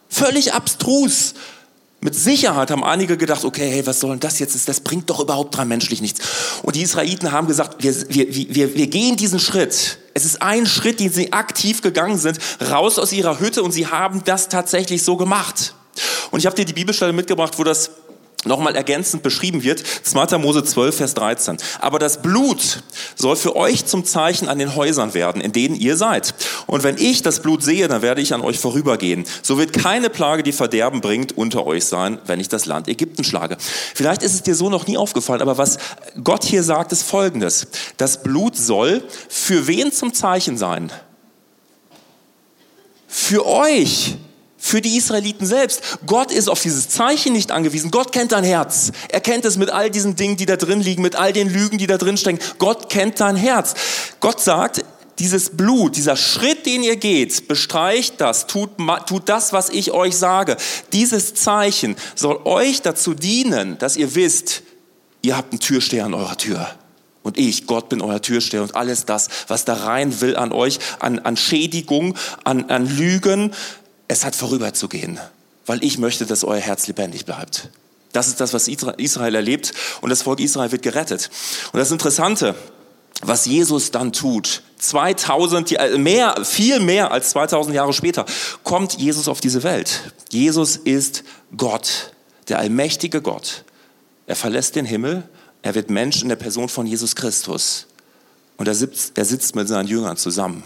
Völlig 0.09 0.53
abstrus. 0.53 1.35
Mit 2.01 2.15
Sicherheit 2.15 2.69
haben 2.69 2.83
einige 2.83 3.15
gedacht, 3.15 3.45
okay, 3.45 3.69
hey, 3.69 3.87
was 3.87 4.01
soll 4.01 4.09
denn 4.09 4.19
das 4.19 4.37
jetzt? 4.39 4.67
Das 4.67 4.81
bringt 4.81 5.09
doch 5.09 5.21
überhaupt 5.21 5.57
rein 5.57 5.69
menschlich 5.69 6.01
nichts. 6.01 6.19
Und 6.61 6.75
die 6.75 6.81
Israeliten 6.81 7.31
haben 7.31 7.47
gesagt, 7.47 7.81
wir, 7.81 7.95
wir, 8.09 8.53
wir, 8.53 8.75
wir 8.75 8.87
gehen 8.87 9.15
diesen 9.15 9.39
Schritt. 9.39 9.99
Es 10.13 10.25
ist 10.25 10.41
ein 10.41 10.65
Schritt, 10.65 10.99
den 10.99 11.13
sie 11.13 11.31
aktiv 11.31 11.81
gegangen 11.81 12.17
sind, 12.17 12.39
raus 12.69 12.99
aus 12.99 13.13
ihrer 13.13 13.39
Hütte 13.39 13.63
und 13.63 13.71
sie 13.71 13.87
haben 13.87 14.21
das 14.25 14.49
tatsächlich 14.49 15.03
so 15.03 15.15
gemacht. 15.15 15.75
Und 16.31 16.39
ich 16.39 16.45
habe 16.45 16.55
dir 16.55 16.65
die 16.65 16.73
Bibelstelle 16.73 17.13
mitgebracht, 17.13 17.53
wo 17.57 17.63
das 17.63 17.91
nochmal 18.45 18.75
ergänzend 18.75 19.23
beschrieben 19.23 19.63
wird, 19.63 19.83
2. 20.03 20.37
Mose 20.37 20.63
12, 20.63 20.97
Vers 20.97 21.13
13. 21.13 21.57
Aber 21.79 21.99
das 21.99 22.21
Blut 22.21 22.83
soll 23.15 23.35
für 23.35 23.55
euch 23.55 23.85
zum 23.85 24.05
Zeichen 24.05 24.47
an 24.47 24.59
den 24.59 24.75
Häusern 24.75 25.13
werden, 25.13 25.41
in 25.41 25.51
denen 25.51 25.75
ihr 25.75 25.97
seid. 25.97 26.33
Und 26.67 26.83
wenn 26.83 26.97
ich 26.97 27.21
das 27.21 27.41
Blut 27.41 27.63
sehe, 27.63 27.87
dann 27.87 28.01
werde 28.01 28.21
ich 28.21 28.33
an 28.33 28.41
euch 28.41 28.59
vorübergehen. 28.59 29.25
So 29.41 29.57
wird 29.57 29.73
keine 29.73 30.09
Plage, 30.09 30.43
die 30.43 30.51
Verderben 30.51 31.01
bringt, 31.01 31.37
unter 31.37 31.65
euch 31.65 31.85
sein, 31.85 32.19
wenn 32.25 32.39
ich 32.39 32.49
das 32.49 32.65
Land 32.65 32.87
Ägypten 32.87 33.23
schlage. 33.23 33.57
Vielleicht 33.93 34.23
ist 34.23 34.33
es 34.33 34.43
dir 34.43 34.55
so 34.55 34.69
noch 34.69 34.87
nie 34.87 34.97
aufgefallen, 34.97 35.41
aber 35.41 35.57
was 35.57 35.77
Gott 36.23 36.43
hier 36.43 36.63
sagt, 36.63 36.91
ist 36.91 37.03
Folgendes. 37.03 37.67
Das 37.97 38.23
Blut 38.23 38.55
soll 38.55 39.03
für 39.29 39.67
wen 39.67 39.91
zum 39.91 40.13
Zeichen 40.13 40.57
sein? 40.57 40.91
Für 43.07 43.45
euch 43.45 44.15
für 44.65 44.79
die 44.79 44.95
Israeliten 44.95 45.45
selbst. 45.45 45.81
Gott 46.07 46.31
ist 46.31 46.47
auf 46.47 46.61
dieses 46.61 46.87
Zeichen 46.87 47.33
nicht 47.33 47.51
angewiesen. 47.51 47.91
Gott 47.91 48.13
kennt 48.13 48.31
dein 48.31 48.45
Herz. 48.45 48.93
Er 49.09 49.19
kennt 49.19 49.43
es 49.43 49.57
mit 49.57 49.69
all 49.69 49.91
diesen 49.91 50.15
Dingen, 50.15 50.37
die 50.37 50.45
da 50.45 50.55
drin 50.55 50.79
liegen, 50.79 51.01
mit 51.01 51.17
all 51.17 51.33
den 51.33 51.49
Lügen, 51.49 51.77
die 51.77 51.85
da 51.85 51.97
drin 51.97 52.15
stecken. 52.15 52.39
Gott 52.59 52.89
kennt 52.89 53.19
dein 53.19 53.35
Herz. 53.35 53.73
Gott 54.21 54.39
sagt, 54.39 54.85
dieses 55.19 55.49
Blut, 55.49 55.97
dieser 55.97 56.15
Schritt, 56.15 56.65
den 56.65 56.81
ihr 56.81 56.95
geht, 56.95 57.49
bestreicht 57.49 58.21
das, 58.21 58.47
tut, 58.47 58.69
tut 59.05 59.27
das, 59.27 59.51
was 59.51 59.69
ich 59.69 59.91
euch 59.91 60.15
sage. 60.15 60.55
Dieses 60.93 61.35
Zeichen 61.35 61.97
soll 62.15 62.39
euch 62.45 62.81
dazu 62.81 63.13
dienen, 63.13 63.77
dass 63.79 63.97
ihr 63.97 64.15
wisst, 64.15 64.63
ihr 65.21 65.35
habt 65.35 65.51
einen 65.51 65.59
Türsteher 65.59 66.05
an 66.05 66.13
eurer 66.13 66.37
Tür. 66.37 66.73
Und 67.21 67.37
ich, 67.37 67.67
Gott, 67.67 67.89
bin 67.89 68.01
euer 68.01 68.21
Türsteher 68.21 68.61
und 68.61 68.75
alles 68.75 69.03
das, 69.03 69.27
was 69.49 69.65
da 69.65 69.73
rein 69.73 70.21
will 70.21 70.37
an 70.37 70.53
euch, 70.53 70.79
an, 70.99 71.19
an 71.19 71.35
Schädigung, 71.35 72.17
an, 72.45 72.69
an 72.69 72.85
Lügen, 72.85 73.53
es 74.13 74.23
hat 74.23 74.35
vorüberzugehen, 74.35 75.19
weil 75.65 75.83
ich 75.83 75.97
möchte, 75.97 76.27
dass 76.27 76.43
euer 76.43 76.59
Herz 76.59 76.85
lebendig 76.87 77.25
bleibt. 77.25 77.69
Das 78.11 78.27
ist 78.27 78.39
das, 78.39 78.53
was 78.53 78.67
Israel 78.67 79.33
erlebt 79.33 79.73
und 80.01 80.11
das 80.11 80.21
Volk 80.21 80.39
Israel 80.39 80.71
wird 80.71 80.83
gerettet. 80.83 81.31
Und 81.71 81.79
das 81.79 81.89
Interessante, 81.89 82.53
was 83.23 83.47
Jesus 83.47 83.89
dann 83.89 84.13
tut, 84.13 84.61
2000, 84.77 85.71
äh, 85.71 85.97
mehr, 85.97 86.45
viel 86.45 86.79
mehr 86.79 87.11
als 87.11 87.31
2000 87.31 87.75
Jahre 87.75 87.91
später, 87.91 88.27
kommt 88.63 88.99
Jesus 88.99 89.27
auf 89.27 89.41
diese 89.41 89.63
Welt. 89.63 90.13
Jesus 90.29 90.75
ist 90.75 91.23
Gott, 91.57 92.13
der 92.49 92.59
allmächtige 92.59 93.19
Gott. 93.19 93.63
Er 94.27 94.35
verlässt 94.35 94.75
den 94.75 94.85
Himmel, 94.85 95.27
er 95.63 95.73
wird 95.73 95.89
Mensch 95.89 96.21
in 96.21 96.29
der 96.29 96.35
Person 96.35 96.69
von 96.69 96.85
Jesus 96.85 97.15
Christus. 97.15 97.87
Und 98.57 98.67
er 98.67 98.75
sitzt, 98.75 99.17
er 99.17 99.25
sitzt 99.25 99.55
mit 99.55 99.67
seinen 99.67 99.87
Jüngern 99.87 100.17
zusammen 100.17 100.63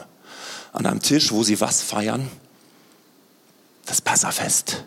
an 0.74 0.86
einem 0.86 1.01
Tisch, 1.01 1.32
wo 1.32 1.44
sie 1.44 1.62
was 1.62 1.82
feiern? 1.82 2.30
Das 3.88 4.01
Passafest, 4.01 4.84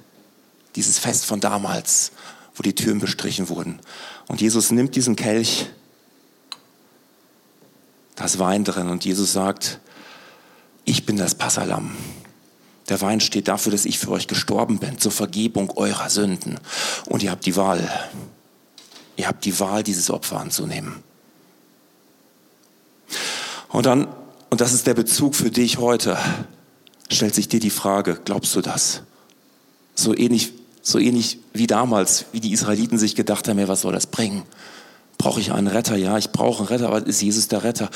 dieses 0.77 0.99
Fest 0.99 1.25
von 1.25 1.41
damals, 1.41 2.13
wo 2.55 2.63
die 2.63 2.75
Türen 2.75 3.01
bestrichen 3.01 3.49
wurden. 3.49 3.81
Und 4.29 4.41
Jesus 4.41 4.71
nimmt 4.71 4.95
diesen 4.95 5.17
Kelch, 5.17 5.67
das 8.15 8.39
Wein 8.39 8.65
drin, 8.65 8.89
und 8.89 9.05
Jesus 9.05 9.33
sagt, 9.33 9.81
ich 10.85 11.07
bin 11.07 11.17
das 11.17 11.35
Passalam. 11.35 11.97
Der 12.89 13.01
Wein 13.01 13.21
steht 13.21 13.49
dafür, 13.49 13.73
dass 13.73 13.85
ich 13.85 13.99
für 13.99 14.11
euch 14.11 14.27
gestorben 14.27 14.79
bin, 14.79 14.99
zur 14.99 15.13
Vergebung 15.13 15.71
eurer 15.77 16.11
Sünden. 16.11 16.59
Und 17.07 17.23
ihr 17.23 17.31
habt 17.31 17.47
die 17.47 17.57
Wahl. 17.57 17.89
Ihr 19.17 19.29
habt 19.29 19.45
die 19.45 19.59
Wahl, 19.61 19.83
dieses 19.83 20.11
Opfer 20.11 20.41
anzunehmen. 20.41 21.03
Und 23.69 23.87
dann, 23.87 24.09
und 24.51 24.61
das 24.61 24.73
ist 24.73 24.87
der 24.87 24.95
Bezug 24.95 25.37
für 25.37 25.51
dich 25.51 25.79
heute, 25.79 26.19
stellt 27.11 27.35
sich 27.35 27.49
dir 27.49 27.61
die 27.61 27.71
Frage, 27.71 28.19
glaubst 28.25 28.55
du 28.57 28.61
das? 28.61 29.03
So 29.95 30.17
ähnlich, 30.17 30.53
so 30.83 30.99
ähnlich 30.99 31.39
wie 31.53 31.67
damals, 31.67 32.27
wie 32.33 32.41
die 32.41 32.53
Israeliten 32.53 32.99
sich 32.99 33.15
gedacht 33.15 33.49
haben, 33.49 33.59
ja, 33.59 33.69
was 33.69 33.83
soll 33.83 33.93
das 33.93 34.07
bringen? 34.07 34.43
Brauche 35.19 35.41
ich 35.41 35.53
einen 35.53 35.67
Retter? 35.67 35.97
Ja, 35.97 36.17
ich 36.17 36.31
brauche 36.31 36.61
einen 36.61 36.69
Retter, 36.69 36.87
aber 36.87 37.07
ist 37.07 37.21
Jesus 37.21 37.49
der 37.49 37.65
Retter? 37.65 37.91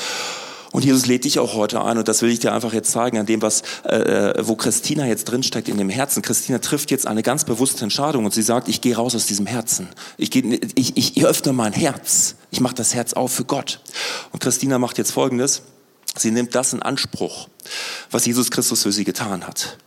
Und 0.75 0.85
Jesus 0.85 1.07
lädt 1.07 1.23
dich 1.23 1.39
auch 1.39 1.55
heute 1.55 1.85
ein 1.85 1.99
und 1.99 2.09
das 2.09 2.21
will 2.21 2.31
ich 2.31 2.41
dir 2.41 2.53
einfach 2.53 2.73
jetzt 2.73 2.91
zeigen 2.91 3.17
an 3.17 3.27
dem, 3.27 3.43
was, 3.43 3.63
äh, 3.85 3.95
äh, 3.95 4.35
wo 4.45 4.57
Christina 4.57 5.07
jetzt 5.07 5.27
drinsteckt 5.27 5.69
in 5.69 5.79
dem 5.79 5.89
Herzen. 5.89 6.21
Christina 6.21 6.59
trifft 6.59 6.91
jetzt 6.91 7.07
eine 7.07 7.23
ganz 7.23 7.45
bewusste 7.45 7.85
Entscheidung 7.85 8.25
und 8.25 8.35
sie 8.35 8.43
sagt, 8.43 8.67
ich 8.67 8.81
gehe 8.81 8.97
raus 8.97 9.15
aus 9.15 9.27
diesem 9.27 9.47
Herzen. 9.47 9.87
Ich, 10.17 10.33
geh, 10.33 10.59
ich, 10.75 10.97
ich, 10.97 11.17
ich 11.17 11.25
öffne 11.25 11.53
mein 11.53 11.73
Herz. 11.73 12.35
Ich 12.51 12.59
mache 12.59 12.75
das 12.75 12.93
Herz 12.93 13.13
auf 13.13 13.31
für 13.31 13.45
Gott. 13.45 13.79
Und 14.33 14.41
Christina 14.41 14.81
macht 14.81 14.99
jetzt 14.99 15.13
Folgendes. 15.13 15.63
Sie 16.17 16.31
nimmt 16.31 16.55
das 16.55 16.73
in 16.73 16.83
Anspruch, 16.83 17.49
was 18.11 18.27
Jesus 18.27 18.51
Christus 18.51 18.83
für 18.83 18.93
sie 18.93 19.05
getan 19.05 19.47
hat. 19.47 19.79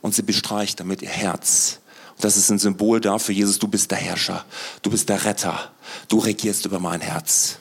Und 0.00 0.14
sie 0.14 0.22
bestreicht 0.22 0.78
damit 0.78 1.02
ihr 1.02 1.08
Herz. 1.08 1.80
Und 2.16 2.24
das 2.24 2.36
ist 2.36 2.50
ein 2.50 2.58
Symbol 2.58 3.00
dafür, 3.00 3.34
Jesus, 3.34 3.58
du 3.58 3.68
bist 3.68 3.90
der 3.90 3.98
Herrscher, 3.98 4.44
du 4.82 4.90
bist 4.90 5.08
der 5.08 5.24
Retter, 5.24 5.72
du 6.08 6.18
regierst 6.18 6.66
über 6.66 6.78
mein 6.78 7.00
Herz. 7.00 7.58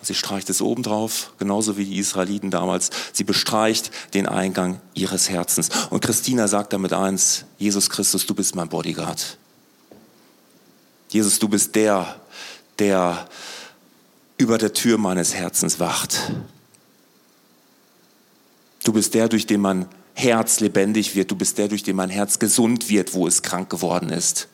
Und 0.00 0.06
sie 0.06 0.14
streicht 0.14 0.50
es 0.50 0.60
obendrauf, 0.60 1.32
genauso 1.38 1.76
wie 1.76 1.84
die 1.84 1.98
Israeliten 1.98 2.50
damals. 2.50 2.90
Sie 3.12 3.22
bestreicht 3.22 3.92
den 4.14 4.26
Eingang 4.26 4.80
ihres 4.94 5.30
Herzens. 5.30 5.68
Und 5.90 6.02
Christina 6.02 6.48
sagt 6.48 6.72
damit 6.72 6.92
eins, 6.92 7.44
Jesus 7.56 7.88
Christus, 7.88 8.26
du 8.26 8.34
bist 8.34 8.56
mein 8.56 8.68
Bodyguard. 8.68 9.38
Jesus, 11.08 11.38
du 11.38 11.46
bist 11.46 11.76
der, 11.76 12.20
der 12.78 13.28
über 14.42 14.58
der 14.58 14.72
Tür 14.72 14.98
meines 14.98 15.34
Herzens 15.34 15.78
wacht. 15.78 16.32
Du 18.84 18.92
bist 18.92 19.14
der, 19.14 19.28
durch 19.28 19.46
den 19.46 19.60
mein 19.60 19.86
Herz 20.14 20.58
lebendig 20.58 21.14
wird. 21.14 21.30
Du 21.30 21.36
bist 21.36 21.56
der, 21.58 21.68
durch 21.68 21.84
den 21.84 21.94
mein 21.94 22.10
Herz 22.10 22.40
gesund 22.40 22.90
wird, 22.90 23.14
wo 23.14 23.28
es 23.28 23.42
krank 23.42 23.70
geworden 23.70 24.10
ist. 24.10 24.48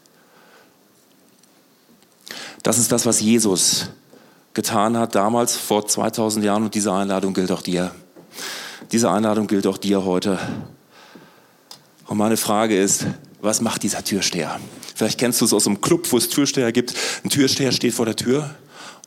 Das 2.63 2.79
ist 2.79 2.93
das, 2.93 3.07
was 3.07 3.21
Jesus 3.21 3.89
getan 4.53 4.99
hat 4.99 5.15
damals 5.15 5.57
vor 5.57 5.87
2000 5.87 6.45
Jahren 6.45 6.65
und 6.65 6.75
diese 6.75 6.93
Einladung 6.93 7.33
gilt 7.33 7.51
auch 7.51 7.63
dir. 7.63 7.95
Diese 8.93 9.11
Einladung 9.11 9.47
gilt 9.47 9.67
auch 9.67 9.79
dir 9.79 10.05
heute. 10.05 10.39
Und 12.07 12.19
meine 12.19 12.37
Frage 12.37 12.79
ist, 12.79 13.07
was 13.41 13.63
macht 13.63 13.85
dieser 13.85 14.05
Türsteher? 14.05 14.61
Vielleicht 14.95 15.19
kennst 15.19 15.41
du 15.41 15.47
es 15.47 15.55
aus 15.55 15.67
einem 15.67 15.81
Club, 15.81 16.11
wo 16.11 16.19
es 16.19 16.29
Türsteher 16.29 16.73
gibt. 16.73 16.95
Ein 17.25 17.31
Türsteher 17.31 17.73
steht 17.73 17.95
vor 17.95 18.05
der 18.05 18.17
Tür 18.17 18.55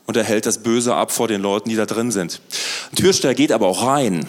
und 0.06 0.16
er 0.16 0.24
hält 0.24 0.46
das 0.46 0.58
Böse 0.58 0.94
ab 0.94 1.12
vor 1.12 1.28
den 1.28 1.40
Leuten, 1.40 1.68
die 1.68 1.76
da 1.76 1.86
drin 1.86 2.10
sind. 2.10 2.40
Ein 2.92 2.96
Türsteher 2.96 3.34
geht 3.34 3.52
aber 3.52 3.66
auch 3.66 3.86
rein 3.86 4.26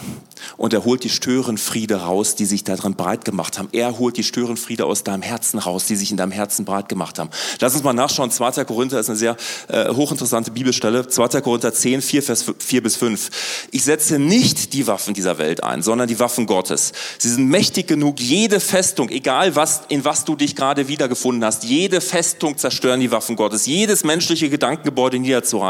und 0.57 0.73
er 0.73 0.86
holt 0.86 1.03
die 1.03 1.09
Störenfriede 1.09 1.95
raus, 1.95 2.36
die 2.36 2.45
sich 2.45 2.63
da 2.63 2.75
drin 2.75 2.95
breit 2.95 3.25
gemacht 3.25 3.57
haben. 3.57 3.69
Er 3.71 3.97
holt 3.99 4.17
die 4.17 4.23
Störenfriede 4.23 4.86
aus 4.86 5.03
deinem 5.03 5.21
Herzen 5.21 5.59
raus, 5.59 5.86
die 5.86 5.95
sich 5.95 6.12
in 6.12 6.17
deinem 6.17 6.31
Herzen 6.31 6.65
breit 6.65 6.89
gemacht 6.89 7.19
haben. 7.19 7.29
Lass 7.59 7.73
uns 7.73 7.83
mal 7.83 7.93
nachschauen. 7.93 8.31
2. 8.31 8.65
Korinther 8.65 8.99
ist 8.99 9.09
eine 9.09 9.17
sehr 9.17 9.38
äh, 9.67 9.89
hochinteressante 9.89 10.51
Bibelstelle. 10.51 11.07
2. 11.07 11.41
Korinther 11.41 11.73
10, 11.73 12.01
4, 12.01 12.23
Vers 12.23 12.45
4 12.57 12.83
bis 12.83 12.95
5. 12.95 13.67
Ich 13.71 13.83
setze 13.83 14.19
nicht 14.19 14.73
die 14.73 14.88
Waffen 14.88 15.13
dieser 15.13 15.38
Welt 15.38 15.63
ein, 15.63 15.81
sondern 15.81 16.07
die 16.07 16.19
Waffen 16.19 16.45
Gottes. 16.45 16.93
Sie 17.17 17.29
sind 17.29 17.47
mächtig 17.47 17.88
genug, 17.88 18.19
jede 18.19 18.59
Festung, 18.59 19.09
egal 19.09 19.55
was, 19.55 19.83
in 19.89 20.05
was 20.05 20.25
du 20.25 20.36
dich 20.36 20.55
gerade 20.55 20.88
wiedergefunden 20.88 21.43
hast, 21.43 21.63
jede 21.63 22.01
Festung 22.01 22.57
zerstören 22.57 22.99
die 22.99 23.12
Waffen 23.12 23.36
Gottes, 23.36 23.65
jedes 23.65 24.03
menschliche 24.03 24.49
Gedankengebäude 24.49 25.19
niederzureißen, 25.19 25.62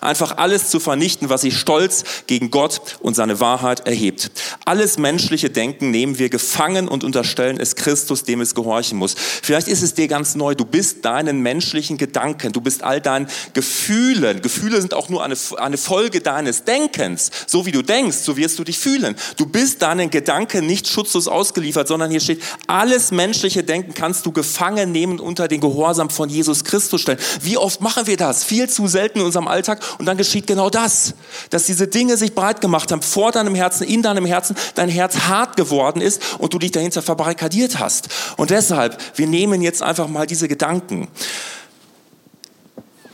einfach 0.00 0.36
alles 0.36 0.70
zu 0.70 0.80
vernichten, 0.80 1.28
was 1.28 1.42
sich 1.42 1.58
stolz 1.58 2.04
gegen 2.26 2.50
Gott 2.50 2.98
und 3.00 3.14
seine 3.14 3.40
Wahrheit 3.40 3.86
erhebt. 3.86 4.30
Alles 4.64 4.98
menschliche 4.98 5.50
Denken 5.50 5.90
nehmen 5.90 6.18
wir 6.18 6.28
gefangen 6.28 6.88
und 6.88 7.04
unterstellen 7.04 7.58
es 7.60 7.76
Christus, 7.76 8.24
dem 8.24 8.40
es 8.40 8.54
gehorchen 8.54 8.98
muss. 8.98 9.14
Vielleicht 9.42 9.68
ist 9.68 9.82
es 9.82 9.94
dir 9.94 10.08
ganz 10.08 10.34
neu. 10.34 10.54
Du 10.54 10.64
bist 10.64 11.04
deinen 11.04 11.40
menschlichen 11.40 11.98
Gedanken. 11.98 12.52
Du 12.52 12.60
bist 12.60 12.82
all 12.82 13.00
deinen 13.00 13.26
Gefühlen. 13.54 14.42
Gefühle 14.42 14.80
sind 14.80 14.94
auch 14.94 15.08
nur 15.08 15.24
eine, 15.24 15.36
eine 15.56 15.76
Folge 15.76 16.20
deines 16.20 16.64
Denkens. 16.64 17.30
So 17.46 17.66
wie 17.66 17.72
du 17.72 17.82
denkst, 17.82 18.18
so 18.18 18.36
wirst 18.36 18.58
du 18.58 18.64
dich 18.64 18.78
fühlen. 18.78 19.16
Du 19.36 19.46
bist 19.46 19.82
deinen 19.82 20.10
Gedanken 20.10 20.66
nicht 20.66 20.88
schutzlos 20.88 21.28
ausgeliefert, 21.28 21.88
sondern 21.88 22.10
hier 22.10 22.20
steht, 22.20 22.42
alles 22.66 23.10
menschliche 23.10 23.62
Denken 23.62 23.94
kannst 23.94 24.26
du 24.26 24.32
gefangen 24.32 24.92
nehmen 24.92 25.20
unter 25.20 25.48
den 25.48 25.60
Gehorsam 25.60 26.10
von 26.10 26.28
Jesus 26.28 26.64
Christus 26.64 27.00
stellen. 27.00 27.18
Wie 27.40 27.56
oft 27.56 27.80
machen 27.80 28.06
wir 28.06 28.16
das? 28.16 28.44
Viel 28.44 28.68
zu 28.68 28.86
selten 28.86 29.20
in 29.20 29.31
unserem 29.32 29.48
Alltag. 29.48 29.80
Und 29.98 30.06
dann 30.06 30.16
geschieht 30.16 30.46
genau 30.46 30.68
das, 30.70 31.14
dass 31.50 31.64
diese 31.64 31.88
Dinge 31.88 32.16
sich 32.16 32.34
breit 32.34 32.60
gemacht 32.60 32.92
haben 32.92 33.02
vor 33.02 33.32
deinem 33.32 33.54
Herzen, 33.54 33.84
in 33.84 34.02
deinem 34.02 34.26
Herzen, 34.26 34.56
dein 34.74 34.88
Herz 34.88 35.20
hart 35.20 35.56
geworden 35.56 36.00
ist 36.00 36.20
und 36.38 36.52
du 36.52 36.58
dich 36.58 36.70
dahinter 36.70 37.02
verbarrikadiert 37.02 37.78
hast. 37.78 38.08
Und 38.36 38.50
deshalb, 38.50 38.98
wir 39.16 39.26
nehmen 39.26 39.62
jetzt 39.62 39.82
einfach 39.82 40.08
mal 40.08 40.26
diese 40.26 40.48
Gedanken, 40.48 41.08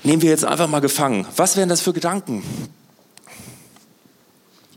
nehmen 0.02 0.22
wir 0.22 0.30
jetzt 0.30 0.44
einfach 0.44 0.68
mal 0.68 0.80
gefangen. 0.80 1.26
Was 1.36 1.56
wären 1.56 1.68
das 1.68 1.80
für 1.80 1.92
Gedanken? 1.92 2.42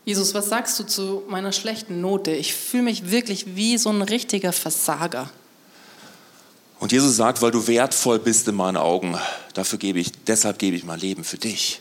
Jesus, 0.06 0.34
was 0.34 0.50
sagst 0.50 0.80
du 0.80 0.84
zu 0.84 1.24
meiner 1.30 1.52
schlechten 1.52 2.02
Note? 2.02 2.32
Ich 2.32 2.54
fühle 2.54 2.84
mich 2.84 3.12
wirklich 3.12 3.56
wie 3.56 3.78
so 3.78 3.90
ein 3.90 4.02
richtiger 4.02 4.52
Versager. 4.52 5.30
Und 6.82 6.92
Jesus 6.92 7.16
sagt, 7.16 7.44
weil 7.44 7.52
du 7.52 7.68
wertvoll 7.68 8.18
bist 8.18 8.48
in 8.48 8.56
meinen 8.56 8.76
Augen, 8.76 9.16
dafür 9.54 9.78
gebe 9.78 10.00
ich, 10.00 10.12
deshalb 10.26 10.58
gebe 10.58 10.76
ich 10.76 10.84
mein 10.84 11.00
Leben 11.00 11.24
für 11.24 11.38
dich. 11.38 11.80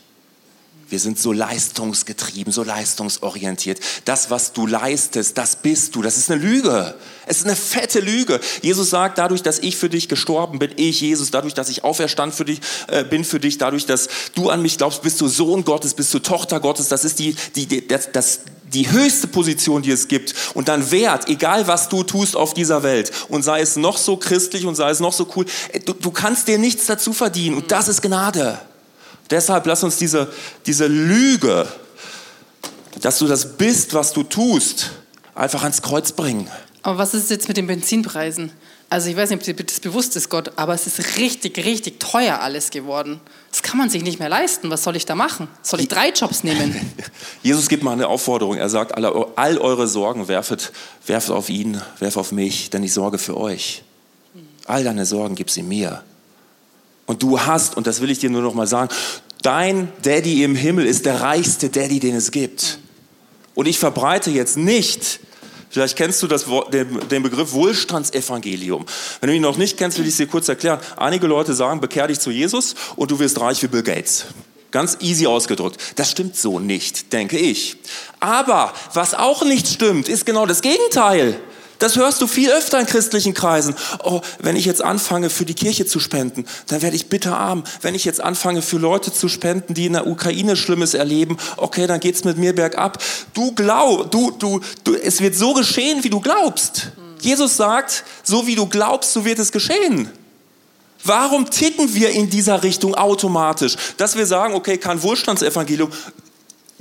Wir 0.89 0.99
sind 0.99 1.17
so 1.17 1.31
leistungsgetrieben, 1.31 2.53
so 2.53 2.61
leistungsorientiert. 2.61 3.79
Das, 4.05 4.29
was 4.29 4.53
du 4.53 4.67
leistest, 4.67 5.39
das 5.39 5.55
bist 5.55 5.95
du. 5.95 6.03
Das 6.03 6.17
ist 6.17 6.29
eine 6.29 6.39
Lüge. 6.39 6.93
Es 7.27 7.37
ist 7.37 7.45
eine 7.45 7.55
fette 7.55 7.99
Lüge. 7.99 8.39
Jesus 8.61 8.89
sagt, 8.89 9.17
dadurch, 9.17 9.43
dass 9.43 9.59
ich 9.59 9.77
für 9.77 9.89
dich 9.89 10.09
gestorben 10.09 10.59
bin, 10.59 10.71
ich, 10.75 11.01
Jesus, 11.01 11.31
dadurch, 11.31 11.53
dass 11.53 11.69
ich 11.69 11.83
auferstand 11.83 12.33
für 12.33 12.45
dich, 12.45 12.61
äh, 12.87 13.03
bin 13.03 13.23
für 13.23 13.39
dich, 13.39 13.57
dadurch, 13.57 13.85
dass 13.85 14.09
du 14.33 14.49
an 14.49 14.61
mich 14.61 14.77
glaubst, 14.77 15.03
bist 15.03 15.21
du 15.21 15.27
Sohn 15.27 15.63
Gottes, 15.63 15.93
bist 15.93 16.13
du 16.13 16.19
Tochter 16.19 16.59
Gottes. 16.59 16.87
Das 16.87 17.05
ist 17.05 17.19
die, 17.19 17.35
die, 17.55 17.67
die 17.67 17.87
das, 17.87 18.11
das, 18.11 18.39
die 18.73 18.89
höchste 18.89 19.27
Position, 19.27 19.81
die 19.81 19.91
es 19.91 20.07
gibt. 20.07 20.33
Und 20.55 20.67
dann 20.67 20.89
Wert, 20.91 21.29
egal 21.29 21.67
was 21.67 21.89
du 21.89 22.03
tust 22.03 22.35
auf 22.35 22.53
dieser 22.53 22.83
Welt. 22.83 23.11
Und 23.29 23.43
sei 23.43 23.61
es 23.61 23.75
noch 23.75 23.97
so 23.97 24.17
christlich 24.17 24.65
und 24.65 24.75
sei 24.75 24.89
es 24.89 24.99
noch 24.99 25.13
so 25.13 25.27
cool. 25.35 25.45
Du, 25.85 25.93
du 25.93 26.11
kannst 26.11 26.47
dir 26.47 26.57
nichts 26.57 26.87
dazu 26.87 27.13
verdienen. 27.13 27.57
Und 27.57 27.71
das 27.71 27.87
ist 27.87 28.01
Gnade. 28.01 28.59
Deshalb 29.29 29.65
lass 29.65 29.83
uns 29.83 29.97
diese, 29.97 30.31
diese 30.65 30.87
Lüge, 30.87 31.67
dass 32.99 33.19
du 33.19 33.27
das 33.27 33.57
bist, 33.57 33.93
was 33.93 34.11
du 34.11 34.23
tust, 34.23 34.91
einfach 35.35 35.63
ans 35.63 35.81
Kreuz 35.81 36.11
bringen. 36.11 36.49
Aber 36.83 36.97
was 36.97 37.13
ist 37.13 37.29
jetzt 37.29 37.47
mit 37.47 37.57
den 37.57 37.67
Benzinpreisen? 37.67 38.51
Also 38.89 39.09
ich 39.09 39.15
weiß 39.15 39.29
nicht, 39.29 39.39
ob 39.39 39.45
dir 39.45 39.53
das 39.63 39.79
bewusst 39.79 40.15
ist, 40.15 40.29
Gott, 40.29 40.51
aber 40.57 40.73
es 40.73 40.85
ist 40.85 41.17
richtig, 41.17 41.57
richtig 41.65 41.99
teuer 41.99 42.41
alles 42.41 42.71
geworden. 42.71 43.21
Das 43.49 43.61
kann 43.61 43.77
man 43.77 43.89
sich 43.89 44.03
nicht 44.03 44.19
mehr 44.19 44.27
leisten. 44.27 44.69
Was 44.69 44.83
soll 44.83 44.95
ich 44.95 45.05
da 45.05 45.15
machen? 45.15 45.47
Soll 45.61 45.79
ich 45.79 45.87
drei 45.87 46.09
Jobs 46.09 46.43
nehmen? 46.43 46.75
Jesus 47.43 47.69
gibt 47.69 47.83
mal 47.83 47.93
eine 47.93 48.07
Aufforderung. 48.07 48.57
Er 48.57 48.67
sagt, 48.67 48.93
all 48.95 49.57
eure 49.57 49.87
Sorgen 49.87 50.27
werfet, 50.27 50.73
werft 51.05 51.29
auf 51.29 51.49
ihn, 51.49 51.81
werft 51.99 52.17
auf 52.17 52.31
mich, 52.31 52.69
denn 52.69 52.83
ich 52.83 52.93
sorge 52.93 53.17
für 53.17 53.37
euch. 53.37 53.83
All 54.65 54.83
deine 54.83 55.05
Sorgen 55.05 55.35
gib 55.35 55.49
sie 55.49 55.63
mir. 55.63 56.03
Und 57.05 57.23
du 57.23 57.39
hast, 57.39 57.77
und 57.77 57.87
das 57.87 58.01
will 58.01 58.09
ich 58.09 58.19
dir 58.19 58.29
nur 58.29 58.41
noch 58.41 58.53
mal 58.53 58.67
sagen, 58.67 58.89
dein 59.41 59.91
Daddy 60.01 60.43
im 60.43 60.55
Himmel 60.55 60.85
ist 60.85 61.05
der 61.05 61.21
reichste 61.21 61.69
Daddy, 61.69 61.99
den 61.99 62.15
es 62.15 62.31
gibt. 62.31 62.79
Und 63.53 63.67
ich 63.67 63.79
verbreite 63.79 64.31
jetzt 64.31 64.57
nicht, 64.57 65.19
vielleicht 65.71 65.97
kennst 65.97 66.21
du 66.21 66.27
das, 66.27 66.45
den, 66.71 67.07
den 67.09 67.23
Begriff 67.23 67.53
Wohlstandsevangelium. 67.53 68.85
Wenn 69.19 69.29
du 69.29 69.35
ihn 69.35 69.41
noch 69.41 69.57
nicht 69.57 69.77
kennst, 69.77 69.97
will 69.97 70.05
ich 70.05 70.11
es 70.11 70.17
dir 70.17 70.27
kurz 70.27 70.47
erklären. 70.47 70.79
Einige 70.97 71.27
Leute 71.27 71.53
sagen, 71.53 71.81
bekehr 71.81 72.07
dich 72.07 72.19
zu 72.19 72.29
Jesus 72.29 72.75
und 72.95 73.09
du 73.11 73.19
wirst 73.19 73.39
reich 73.39 73.61
wie 73.63 73.67
Bill 73.67 73.83
Gates. 73.83 74.25
Ganz 74.71 74.97
easy 75.01 75.27
ausgedrückt. 75.27 75.77
Das 75.97 76.09
stimmt 76.09 76.37
so 76.37 76.59
nicht, 76.59 77.11
denke 77.11 77.37
ich. 77.37 77.75
Aber 78.21 78.73
was 78.93 79.13
auch 79.13 79.43
nicht 79.43 79.67
stimmt, 79.67 80.07
ist 80.07 80.25
genau 80.25 80.45
das 80.45 80.61
Gegenteil. 80.61 81.37
Das 81.81 81.95
hörst 81.95 82.21
du 82.21 82.27
viel 82.27 82.51
öfter 82.51 82.79
in 82.79 82.85
christlichen 82.85 83.33
Kreisen. 83.33 83.73
Oh, 84.03 84.21
wenn 84.37 84.55
ich 84.55 84.65
jetzt 84.65 84.83
anfange, 84.83 85.31
für 85.31 85.45
die 85.45 85.55
Kirche 85.55 85.87
zu 85.87 85.99
spenden, 85.99 86.45
dann 86.67 86.83
werde 86.83 86.95
ich 86.95 87.09
bitterarm. 87.09 87.63
Wenn 87.81 87.95
ich 87.95 88.05
jetzt 88.05 88.21
anfange, 88.21 88.61
für 88.61 88.77
Leute 88.77 89.11
zu 89.11 89.27
spenden, 89.27 89.73
die 89.73 89.87
in 89.87 89.93
der 89.93 90.05
Ukraine 90.05 90.55
Schlimmes 90.55 90.93
erleben, 90.93 91.37
okay, 91.57 91.87
dann 91.87 91.99
geht's 91.99 92.23
mit 92.23 92.37
mir 92.37 92.53
bergab. 92.53 93.01
Du 93.33 93.53
glaub, 93.53 94.11
du, 94.11 94.29
du, 94.29 94.61
du, 94.83 94.93
es 94.93 95.21
wird 95.21 95.33
so 95.33 95.55
geschehen, 95.55 96.03
wie 96.03 96.11
du 96.11 96.19
glaubst. 96.19 96.91
Jesus 97.19 97.57
sagt, 97.57 98.03
so 98.21 98.45
wie 98.45 98.53
du 98.53 98.67
glaubst, 98.67 99.11
so 99.13 99.25
wird 99.25 99.39
es 99.39 99.51
geschehen. 99.51 100.07
Warum 101.03 101.49
ticken 101.49 101.95
wir 101.95 102.11
in 102.11 102.29
dieser 102.29 102.61
Richtung 102.61 102.93
automatisch? 102.93 103.75
Dass 103.97 104.15
wir 104.15 104.27
sagen, 104.27 104.53
okay, 104.53 104.77
kein 104.77 105.01
Wohlstandsevangelium, 105.01 105.89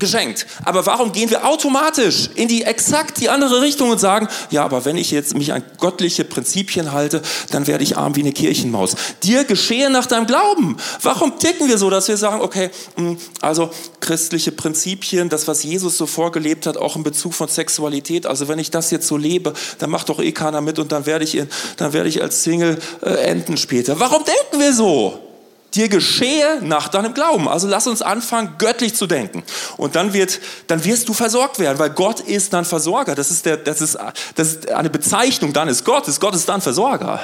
geschenkt. 0.00 0.46
Aber 0.64 0.86
warum 0.86 1.12
gehen 1.12 1.30
wir 1.30 1.46
automatisch 1.46 2.30
in 2.34 2.48
die 2.48 2.64
exakt 2.64 3.20
die 3.20 3.28
andere 3.28 3.60
Richtung 3.60 3.90
und 3.90 4.00
sagen, 4.00 4.28
ja, 4.50 4.64
aber 4.64 4.84
wenn 4.84 4.96
ich 4.96 5.10
jetzt 5.10 5.36
mich 5.36 5.52
an 5.52 5.62
göttliche 5.78 6.24
Prinzipien 6.24 6.92
halte, 6.92 7.22
dann 7.50 7.66
werde 7.66 7.84
ich 7.84 7.96
arm 7.96 8.16
wie 8.16 8.20
eine 8.20 8.32
Kirchenmaus. 8.32 8.96
Dir 9.22 9.44
geschehe 9.44 9.90
nach 9.90 10.06
deinem 10.06 10.26
Glauben. 10.26 10.76
Warum 11.02 11.38
ticken 11.38 11.68
wir 11.68 11.78
so, 11.78 11.90
dass 11.90 12.08
wir 12.08 12.16
sagen, 12.16 12.40
okay, 12.40 12.70
hm, 12.96 13.18
also 13.40 13.70
christliche 14.00 14.52
Prinzipien, 14.52 15.28
das, 15.28 15.46
was 15.46 15.62
Jesus 15.62 15.96
so 15.96 16.06
vorgelebt 16.06 16.66
hat, 16.66 16.76
auch 16.76 16.96
in 16.96 17.02
Bezug 17.02 17.34
von 17.34 17.48
Sexualität, 17.48 18.26
also 18.26 18.48
wenn 18.48 18.58
ich 18.58 18.70
das 18.70 18.90
jetzt 18.90 19.06
so 19.06 19.16
lebe, 19.16 19.52
dann 19.78 19.90
macht 19.90 20.08
doch 20.08 20.18
eh 20.18 20.32
keiner 20.32 20.60
mit 20.60 20.78
und 20.78 20.90
dann 20.92 21.06
werde 21.06 21.24
ich, 21.24 21.36
in, 21.36 21.48
dann 21.76 21.92
werde 21.92 22.08
ich 22.08 22.22
als 22.22 22.42
Single 22.42 22.78
äh, 23.02 23.10
enden 23.10 23.56
später. 23.56 24.00
Warum 24.00 24.24
denken 24.24 24.60
wir 24.60 24.72
so? 24.72 25.29
Dir 25.74 25.88
geschehe 25.88 26.60
nach 26.62 26.88
deinem 26.88 27.14
Glauben. 27.14 27.48
Also 27.48 27.68
lass 27.68 27.86
uns 27.86 28.02
anfangen, 28.02 28.54
göttlich 28.58 28.94
zu 28.94 29.06
denken. 29.06 29.42
Und 29.76 29.94
dann, 29.94 30.12
wird, 30.12 30.40
dann 30.66 30.84
wirst 30.84 31.08
du 31.08 31.14
versorgt 31.14 31.58
werden, 31.58 31.78
weil 31.78 31.90
Gott 31.90 32.20
ist 32.20 32.52
dann 32.52 32.64
Versorger. 32.64 33.14
Das 33.14 33.30
ist, 33.30 33.46
der, 33.46 33.56
das, 33.56 33.80
ist, 33.80 33.98
das 34.34 34.48
ist 34.48 34.70
eine 34.70 34.90
Bezeichnung, 34.90 35.52
dann 35.52 35.68
ist 35.68 35.84
Gott. 35.84 36.08
Ist 36.08 36.20
Gott 36.20 36.34
ist 36.34 36.48
dann 36.48 36.60
Versorger. 36.60 37.20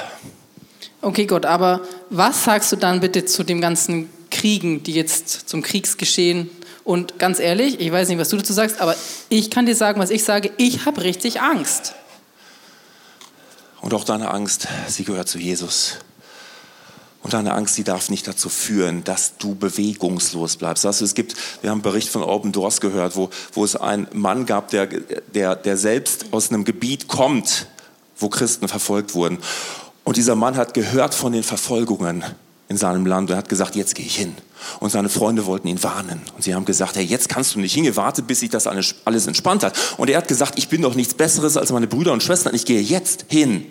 Okay, 1.01 1.25
Gott, 1.25 1.45
aber 1.45 1.81
was 2.09 2.43
sagst 2.43 2.71
du 2.71 2.75
dann 2.75 2.99
bitte 3.01 3.25
zu 3.25 3.43
dem 3.43 3.61
ganzen 3.61 4.09
Kriegen, 4.31 4.83
die 4.83 4.93
jetzt 4.93 5.47
zum 5.47 5.61
Kriegsgeschehen 5.61 6.49
und 6.83 7.19
ganz 7.19 7.39
ehrlich, 7.39 7.79
ich 7.79 7.91
weiß 7.91 8.07
nicht, 8.07 8.17
was 8.17 8.29
du 8.29 8.37
dazu 8.37 8.53
sagst, 8.53 8.81
aber 8.81 8.95
ich 9.29 9.51
kann 9.51 9.65
dir 9.65 9.75
sagen, 9.75 9.99
was 9.99 10.09
ich 10.09 10.23
sage, 10.23 10.51
ich 10.57 10.85
habe 10.85 11.03
richtig 11.03 11.41
Angst. 11.41 11.93
Und 13.81 13.93
auch 13.93 14.03
deine 14.03 14.31
Angst, 14.31 14.67
sie 14.87 15.03
gehört 15.03 15.27
zu 15.27 15.37
Jesus. 15.37 15.97
Und 17.27 17.33
deine 17.33 17.55
Angst, 17.55 17.77
die 17.77 17.83
darf 17.83 18.09
nicht 18.09 18.25
dazu 18.25 18.47
führen, 18.47 19.03
dass 19.03 19.35
du 19.37 19.53
bewegungslos 19.53 20.55
bleibst. 20.55 20.85
Also 20.85 21.03
es 21.03 21.13
gibt, 21.13 21.35
wir 21.61 21.69
haben 21.69 21.79
einen 21.79 21.81
Bericht 21.81 22.07
von 22.07 22.23
Open 22.23 22.53
Doors 22.53 22.79
gehört, 22.79 23.17
wo, 23.17 23.29
wo 23.51 23.65
es 23.65 23.75
einen 23.75 24.07
Mann 24.13 24.45
gab, 24.45 24.69
der, 24.69 24.87
der, 24.87 25.57
der 25.57 25.75
selbst 25.75 26.27
aus 26.31 26.49
einem 26.49 26.63
Gebiet 26.63 27.09
kommt, 27.09 27.67
wo 28.17 28.29
Christen 28.29 28.69
verfolgt 28.69 29.13
wurden. 29.13 29.39
Und 30.05 30.15
dieser 30.15 30.37
Mann 30.37 30.55
hat 30.55 30.73
gehört 30.73 31.13
von 31.13 31.33
den 31.33 31.43
Verfolgungen 31.43 32.23
in 32.69 32.77
seinem 32.77 33.05
Land 33.05 33.29
und 33.29 33.35
hat 33.35 33.49
gesagt, 33.49 33.75
jetzt 33.75 33.95
gehe 33.95 34.05
ich 34.05 34.15
hin. 34.15 34.33
Und 34.79 34.91
seine 34.91 35.09
Freunde 35.09 35.45
wollten 35.45 35.67
ihn 35.67 35.83
warnen. 35.83 36.21
Und 36.33 36.45
sie 36.45 36.55
haben 36.55 36.63
gesagt, 36.63 36.95
hey, 36.95 37.03
jetzt 37.03 37.27
kannst 37.27 37.55
du 37.55 37.59
nicht 37.59 37.73
hingehen, 37.73 37.97
warte, 37.97 38.21
bis 38.21 38.39
sich 38.39 38.51
das 38.51 38.67
alles 38.67 39.27
entspannt 39.27 39.65
hat. 39.65 39.77
Und 39.97 40.09
er 40.09 40.19
hat 40.19 40.29
gesagt, 40.29 40.57
ich 40.57 40.69
bin 40.69 40.81
doch 40.81 40.95
nichts 40.95 41.13
Besseres 41.13 41.57
als 41.57 41.73
meine 41.73 41.87
Brüder 41.87 42.13
und 42.13 42.23
Schwestern, 42.23 42.55
ich 42.55 42.63
gehe 42.63 42.79
jetzt 42.79 43.25
hin. 43.27 43.65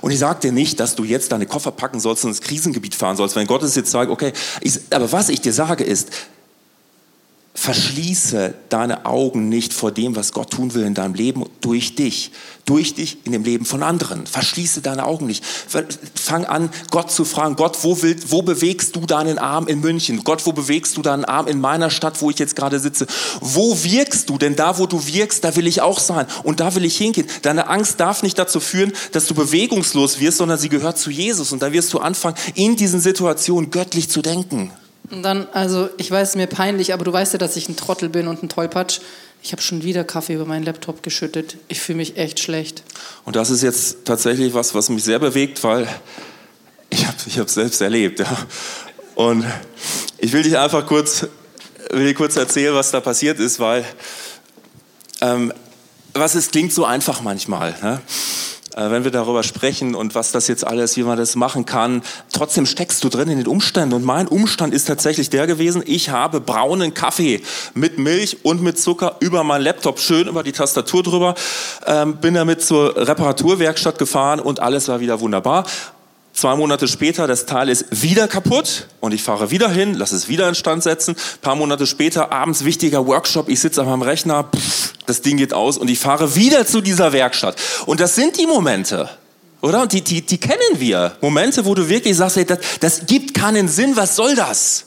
Und 0.00 0.10
ich 0.10 0.18
sage 0.18 0.40
dir 0.40 0.52
nicht, 0.52 0.80
dass 0.80 0.94
du 0.94 1.04
jetzt 1.04 1.32
deine 1.32 1.46
Koffer 1.46 1.70
packen 1.70 2.00
sollst 2.00 2.24
und 2.24 2.30
ins 2.30 2.40
Krisengebiet 2.40 2.94
fahren 2.94 3.16
sollst. 3.16 3.36
Wenn 3.36 3.46
Gott 3.46 3.62
es 3.62 3.74
jetzt 3.74 3.90
sagt, 3.90 4.10
okay, 4.10 4.32
ich, 4.60 4.80
aber 4.90 5.10
was 5.12 5.28
ich 5.28 5.40
dir 5.40 5.52
sage 5.52 5.84
ist, 5.84 6.10
Verschließe 7.54 8.54
deine 8.70 9.04
Augen 9.04 9.50
nicht 9.50 9.74
vor 9.74 9.92
dem, 9.92 10.16
was 10.16 10.32
Gott 10.32 10.50
tun 10.50 10.72
will 10.72 10.84
in 10.84 10.94
deinem 10.94 11.12
Leben 11.12 11.44
durch 11.60 11.94
dich, 11.94 12.32
durch 12.64 12.94
dich 12.94 13.18
in 13.26 13.32
dem 13.32 13.44
Leben 13.44 13.66
von 13.66 13.82
anderen. 13.82 14.26
Verschließe 14.26 14.80
deine 14.80 15.04
Augen 15.04 15.26
nicht. 15.26 15.44
Fang 16.14 16.46
an, 16.46 16.70
Gott 16.90 17.10
zu 17.10 17.26
fragen, 17.26 17.54
Gott, 17.56 17.76
wo, 17.82 18.00
will, 18.00 18.16
wo 18.28 18.40
bewegst 18.40 18.96
du 18.96 19.04
deinen 19.04 19.38
Arm 19.38 19.66
in 19.66 19.80
München? 19.80 20.24
Gott, 20.24 20.46
wo 20.46 20.52
bewegst 20.52 20.96
du 20.96 21.02
deinen 21.02 21.26
Arm 21.26 21.46
in 21.46 21.60
meiner 21.60 21.90
Stadt, 21.90 22.22
wo 22.22 22.30
ich 22.30 22.38
jetzt 22.38 22.56
gerade 22.56 22.80
sitze? 22.80 23.06
Wo 23.42 23.76
wirkst 23.84 24.30
du? 24.30 24.38
Denn 24.38 24.56
da, 24.56 24.78
wo 24.78 24.86
du 24.86 25.06
wirkst, 25.06 25.44
da 25.44 25.54
will 25.54 25.66
ich 25.66 25.82
auch 25.82 26.00
sein 26.00 26.26
und 26.44 26.58
da 26.58 26.74
will 26.74 26.86
ich 26.86 26.96
hingehen. 26.96 27.26
Deine 27.42 27.68
Angst 27.68 28.00
darf 28.00 28.22
nicht 28.22 28.38
dazu 28.38 28.60
führen, 28.60 28.94
dass 29.12 29.26
du 29.26 29.34
bewegungslos 29.34 30.20
wirst, 30.20 30.38
sondern 30.38 30.58
sie 30.58 30.70
gehört 30.70 30.96
zu 30.96 31.10
Jesus. 31.10 31.52
Und 31.52 31.60
da 31.60 31.70
wirst 31.70 31.92
du 31.92 31.98
anfangen, 31.98 32.36
in 32.54 32.76
diesen 32.76 33.00
Situationen 33.00 33.70
göttlich 33.70 34.08
zu 34.08 34.22
denken. 34.22 34.72
Und 35.12 35.22
dann, 35.22 35.46
also 35.52 35.90
ich 35.98 36.10
weiß, 36.10 36.30
es 36.30 36.36
mir 36.36 36.46
peinlich, 36.46 36.94
aber 36.94 37.04
du 37.04 37.12
weißt 37.12 37.34
ja, 37.34 37.38
dass 37.38 37.56
ich 37.56 37.68
ein 37.68 37.76
Trottel 37.76 38.08
bin 38.08 38.28
und 38.28 38.42
ein 38.42 38.48
Tollpatsch. 38.48 39.00
Ich 39.42 39.52
habe 39.52 39.60
schon 39.60 39.82
wieder 39.82 40.04
Kaffee 40.04 40.34
über 40.34 40.46
meinen 40.46 40.64
Laptop 40.64 41.02
geschüttet. 41.02 41.58
Ich 41.68 41.80
fühle 41.82 41.98
mich 41.98 42.16
echt 42.16 42.40
schlecht. 42.40 42.82
Und 43.26 43.36
das 43.36 43.50
ist 43.50 43.62
jetzt 43.62 44.06
tatsächlich 44.06 44.54
was, 44.54 44.74
was 44.74 44.88
mich 44.88 45.04
sehr 45.04 45.18
bewegt, 45.18 45.62
weil 45.64 45.86
ich 46.88 47.06
habe 47.06 47.16
ich 47.26 47.36
es 47.36 47.52
selbst 47.52 47.82
erlebt. 47.82 48.20
Ja. 48.20 48.38
Und 49.14 49.44
ich 50.16 50.32
will 50.32 50.44
dich 50.44 50.56
einfach 50.56 50.86
kurz, 50.86 51.26
will 51.90 52.06
dir 52.06 52.14
kurz 52.14 52.36
erzählen, 52.36 52.74
was 52.74 52.90
da 52.90 53.00
passiert 53.00 53.38
ist, 53.38 53.60
weil 53.60 53.84
ähm, 55.20 55.52
was 56.14 56.34
es 56.34 56.50
klingt 56.50 56.72
so 56.72 56.86
einfach 56.86 57.20
manchmal. 57.20 57.74
Ne? 57.82 58.00
Äh, 58.74 58.90
wenn 58.90 59.04
wir 59.04 59.10
darüber 59.10 59.42
sprechen 59.42 59.94
und 59.94 60.14
was 60.14 60.32
das 60.32 60.48
jetzt 60.48 60.66
alles, 60.66 60.96
wie 60.96 61.02
man 61.02 61.18
das 61.18 61.36
machen 61.36 61.66
kann, 61.66 62.02
trotzdem 62.32 62.64
steckst 62.64 63.04
du 63.04 63.08
drin 63.08 63.28
in 63.28 63.38
den 63.38 63.46
Umständen. 63.46 63.94
Und 63.94 64.04
mein 64.04 64.28
Umstand 64.28 64.72
ist 64.72 64.86
tatsächlich 64.86 65.28
der 65.30 65.46
gewesen, 65.46 65.82
ich 65.84 66.10
habe 66.10 66.40
braunen 66.40 66.94
Kaffee 66.94 67.42
mit 67.74 67.98
Milch 67.98 68.38
und 68.44 68.62
mit 68.62 68.78
Zucker 68.78 69.16
über 69.20 69.44
meinen 69.44 69.62
Laptop 69.62 69.98
schön 69.98 70.26
über 70.26 70.42
die 70.42 70.52
Tastatur 70.52 71.02
drüber, 71.02 71.34
ähm, 71.86 72.16
bin 72.16 72.34
damit 72.34 72.62
zur 72.62 72.96
Reparaturwerkstatt 72.96 73.98
gefahren 73.98 74.40
und 74.40 74.60
alles 74.60 74.88
war 74.88 75.00
wieder 75.00 75.20
wunderbar. 75.20 75.66
Zwei 76.34 76.56
Monate 76.56 76.88
später, 76.88 77.26
das 77.26 77.44
Teil 77.44 77.68
ist 77.68 78.02
wieder 78.02 78.26
kaputt 78.26 78.86
und 79.00 79.12
ich 79.12 79.22
fahre 79.22 79.50
wieder 79.50 79.68
hin, 79.68 79.94
lasse 79.94 80.16
es 80.16 80.28
wieder 80.28 80.48
instand 80.48 80.82
setzen. 80.82 81.14
Ein 81.14 81.40
paar 81.42 81.56
Monate 81.56 81.86
später, 81.86 82.32
abends 82.32 82.64
wichtiger 82.64 83.06
Workshop, 83.06 83.50
ich 83.50 83.60
sitze 83.60 83.82
an 83.82 83.88
meinem 83.88 84.02
Rechner, 84.02 84.44
pff, 84.44 84.94
das 85.04 85.20
Ding 85.20 85.36
geht 85.36 85.52
aus 85.52 85.76
und 85.76 85.90
ich 85.90 85.98
fahre 85.98 86.34
wieder 86.34 86.66
zu 86.66 86.80
dieser 86.80 87.12
Werkstatt. 87.12 87.56
Und 87.84 88.00
das 88.00 88.14
sind 88.14 88.38
die 88.38 88.46
Momente, 88.46 89.10
oder? 89.60 89.82
Und 89.82 89.92
die, 89.92 90.00
die, 90.00 90.22
die 90.22 90.38
kennen 90.38 90.78
wir. 90.78 91.16
Momente, 91.20 91.66
wo 91.66 91.74
du 91.74 91.88
wirklich 91.88 92.16
sagst, 92.16 92.36
hey, 92.36 92.46
das, 92.46 92.58
das 92.80 93.06
gibt 93.06 93.34
keinen 93.34 93.68
Sinn, 93.68 93.94
was 93.94 94.16
soll 94.16 94.34
das? 94.34 94.86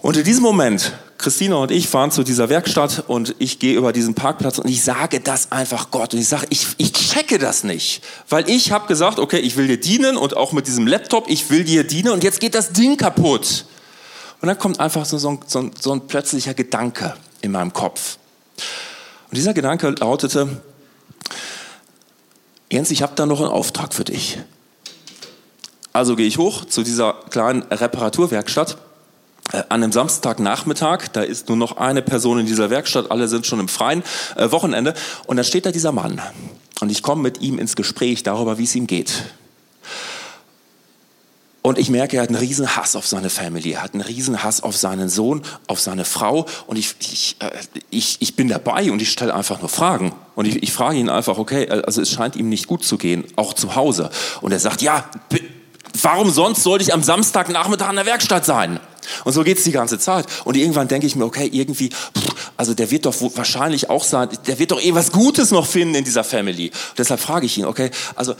Und 0.00 0.16
in 0.16 0.24
diesem 0.24 0.42
Moment 0.42 0.92
Christina 1.24 1.56
und 1.56 1.70
ich 1.70 1.88
fahren 1.88 2.10
zu 2.10 2.22
dieser 2.22 2.50
Werkstatt 2.50 3.04
und 3.06 3.34
ich 3.38 3.58
gehe 3.58 3.78
über 3.78 3.94
diesen 3.94 4.14
Parkplatz 4.14 4.58
und 4.58 4.68
ich 4.68 4.84
sage 4.84 5.20
das 5.20 5.52
einfach 5.52 5.90
Gott 5.90 6.12
und 6.12 6.20
ich 6.20 6.28
sage, 6.28 6.46
ich, 6.50 6.66
ich 6.76 6.92
checke 6.92 7.38
das 7.38 7.64
nicht, 7.64 8.02
weil 8.28 8.46
ich 8.50 8.72
habe 8.72 8.86
gesagt, 8.88 9.18
okay, 9.18 9.38
ich 9.38 9.56
will 9.56 9.66
dir 9.66 9.80
dienen 9.80 10.18
und 10.18 10.36
auch 10.36 10.52
mit 10.52 10.66
diesem 10.66 10.86
Laptop, 10.86 11.30
ich 11.30 11.48
will 11.48 11.64
dir 11.64 11.82
dienen 11.82 12.10
und 12.10 12.22
jetzt 12.22 12.40
geht 12.40 12.54
das 12.54 12.72
Ding 12.72 12.98
kaputt. 12.98 13.64
Und 14.42 14.48
dann 14.48 14.58
kommt 14.58 14.80
einfach 14.80 15.06
so, 15.06 15.16
so, 15.16 15.30
ein, 15.30 15.40
so, 15.46 15.70
so 15.80 15.92
ein 15.92 16.06
plötzlicher 16.06 16.52
Gedanke 16.52 17.16
in 17.40 17.52
meinem 17.52 17.72
Kopf. 17.72 18.18
Und 19.30 19.38
dieser 19.38 19.54
Gedanke 19.54 19.94
lautete, 19.98 20.60
Jens, 22.70 22.90
ich 22.90 23.00
habe 23.00 23.14
da 23.16 23.24
noch 23.24 23.40
einen 23.40 23.48
Auftrag 23.48 23.94
für 23.94 24.04
dich. 24.04 24.40
Also 25.94 26.16
gehe 26.16 26.26
ich 26.26 26.36
hoch 26.36 26.66
zu 26.66 26.82
dieser 26.82 27.14
kleinen 27.30 27.62
Reparaturwerkstatt 27.62 28.76
an 29.68 29.82
einem 29.82 29.92
Samstagnachmittag, 29.92 31.08
da 31.12 31.22
ist 31.22 31.48
nur 31.48 31.56
noch 31.56 31.76
eine 31.76 32.02
Person 32.02 32.38
in 32.38 32.46
dieser 32.46 32.70
Werkstatt, 32.70 33.10
alle 33.10 33.28
sind 33.28 33.46
schon 33.46 33.60
im 33.60 33.68
freien 33.68 34.02
äh, 34.36 34.50
Wochenende 34.50 34.94
und 35.26 35.36
dann 35.36 35.44
steht 35.44 35.66
da 35.66 35.72
dieser 35.72 35.92
Mann 35.92 36.20
und 36.80 36.90
ich 36.90 37.02
komme 37.02 37.22
mit 37.22 37.40
ihm 37.40 37.58
ins 37.58 37.76
Gespräch 37.76 38.22
darüber, 38.22 38.58
wie 38.58 38.64
es 38.64 38.74
ihm 38.74 38.86
geht. 38.86 39.24
Und 41.66 41.78
ich 41.78 41.88
merke, 41.88 42.18
er 42.18 42.24
hat 42.24 42.28
einen 42.28 42.36
riesen 42.36 42.76
Hass 42.76 42.94
auf 42.94 43.06
seine 43.06 43.30
Familie, 43.30 43.76
er 43.76 43.82
hat 43.84 43.94
einen 43.94 44.02
riesen 44.02 44.42
Hass 44.42 44.62
auf 44.62 44.76
seinen 44.76 45.08
Sohn, 45.08 45.40
auf 45.66 45.80
seine 45.80 46.04
Frau. 46.04 46.44
Und 46.66 46.76
ich, 46.76 46.94
ich, 47.00 47.36
äh, 47.38 47.50
ich, 47.88 48.18
ich 48.20 48.36
bin 48.36 48.48
dabei 48.48 48.92
und 48.92 49.00
ich 49.00 49.10
stelle 49.10 49.34
einfach 49.34 49.60
nur 49.60 49.70
Fragen. 49.70 50.12
Und 50.34 50.46
ich, 50.46 50.62
ich 50.62 50.74
frage 50.74 50.98
ihn 50.98 51.08
einfach, 51.08 51.38
okay, 51.38 51.66
also 51.70 52.02
es 52.02 52.10
scheint 52.10 52.36
ihm 52.36 52.50
nicht 52.50 52.66
gut 52.66 52.84
zu 52.84 52.98
gehen, 52.98 53.24
auch 53.36 53.54
zu 53.54 53.76
Hause. 53.76 54.10
Und 54.42 54.52
er 54.52 54.58
sagt, 54.60 54.82
ja, 54.82 55.08
warum 56.02 56.30
sonst 56.30 56.62
sollte 56.62 56.84
ich 56.84 56.92
am 56.92 57.02
Samstagnachmittag 57.02 57.90
in 57.90 57.96
der 57.96 58.06
Werkstatt 58.06 58.44
sein? 58.44 58.80
Und 59.24 59.32
so 59.32 59.44
geht 59.44 59.58
es 59.58 59.64
die 59.64 59.72
ganze 59.72 59.98
Zeit. 59.98 60.26
Und 60.44 60.56
irgendwann 60.56 60.88
denke 60.88 61.06
ich 61.06 61.16
mir, 61.16 61.24
okay, 61.24 61.48
irgendwie, 61.52 61.90
also 62.56 62.74
der 62.74 62.90
wird 62.90 63.06
doch 63.06 63.14
wahrscheinlich 63.36 63.90
auch 63.90 64.04
sein, 64.04 64.28
der 64.46 64.58
wird 64.58 64.70
doch 64.70 64.80
eh 64.80 64.94
was 64.94 65.12
Gutes 65.12 65.50
noch 65.50 65.66
finden 65.66 65.94
in 65.94 66.04
dieser 66.04 66.24
Family. 66.24 66.68
Und 66.68 66.98
deshalb 66.98 67.20
frage 67.20 67.46
ich 67.46 67.58
ihn, 67.58 67.66
okay, 67.66 67.90
also 68.14 68.34